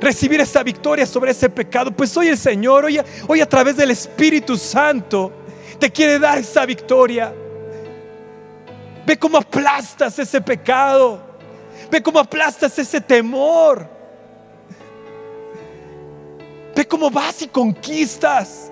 recibir 0.00 0.40
esa 0.40 0.62
victoria 0.62 1.06
sobre 1.06 1.30
ese 1.30 1.48
pecado. 1.48 1.90
Pues 1.92 2.16
hoy 2.16 2.28
el 2.28 2.38
Señor, 2.38 2.84
hoy, 2.84 3.00
hoy 3.28 3.40
a 3.40 3.48
través 3.48 3.76
del 3.76 3.90
Espíritu 3.90 4.56
Santo, 4.56 5.32
te 5.82 5.90
quiere 5.90 6.16
dar 6.20 6.38
esa 6.38 6.64
victoria. 6.64 7.34
Ve 9.04 9.18
cómo 9.18 9.36
aplastas 9.36 10.16
ese 10.16 10.40
pecado. 10.40 11.20
Ve 11.90 12.00
cómo 12.00 12.20
aplastas 12.20 12.78
ese 12.78 13.00
temor. 13.00 13.90
Ve 16.76 16.86
cómo 16.86 17.10
vas 17.10 17.42
y 17.42 17.48
conquistas. 17.48 18.70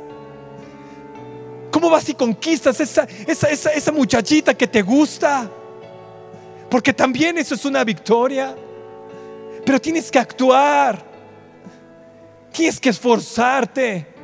¿Cómo 1.73 1.91
vas 1.91 2.09
y 2.09 2.15
conquistas 2.15 2.79
esa, 2.79 3.09
esa, 3.27 3.49
esa, 3.49 3.91
muchachita 3.91 4.55
que 4.55 4.69
te 4.69 4.81
gusta? 4.81 5.51
Porque 6.71 6.93
también 6.93 7.39
eso 7.39 7.57
es 7.57 7.65
una 7.65 7.83
victoria. 7.83 8.55
Pero 9.67 9.81
tienes 9.81 10.13
que 10.13 10.19
actuar. 10.21 11.05
Tienes 12.53 12.79
que 12.79 12.91
esforzarte. 12.91 14.20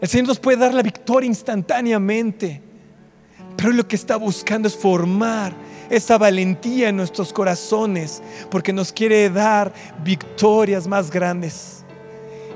El 0.00 0.08
Señor 0.08 0.28
nos 0.28 0.38
puede 0.38 0.58
dar 0.58 0.72
la 0.72 0.82
victoria 0.82 1.28
instantáneamente. 1.28 2.62
Pero 3.56 3.72
lo 3.72 3.86
que 3.86 3.96
está 3.96 4.16
buscando 4.16 4.68
es 4.68 4.76
formar 4.76 5.52
esa 5.90 6.16
valentía 6.16 6.88
en 6.88 6.96
nuestros 6.96 7.32
corazones, 7.32 8.22
porque 8.50 8.72
nos 8.72 8.92
quiere 8.92 9.28
dar 9.28 9.72
victorias 10.02 10.86
más 10.86 11.10
grandes. 11.10 11.84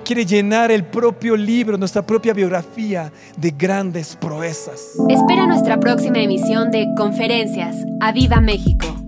Quiere 0.05 0.24
llenar 0.24 0.70
el 0.70 0.84
propio 0.84 1.36
libro, 1.36 1.76
nuestra 1.76 2.07
propia 2.07 2.32
biografía 2.32 3.11
de 3.36 3.51
grandes 3.51 4.16
proezas. 4.16 4.92
Espera 5.09 5.47
nuestra 5.47 5.80
próxima 5.80 6.18
emisión 6.18 6.70
de 6.70 6.86
Conferencias. 6.97 7.76
¡A 8.01 8.12
Viva 8.12 8.40
México! 8.40 9.03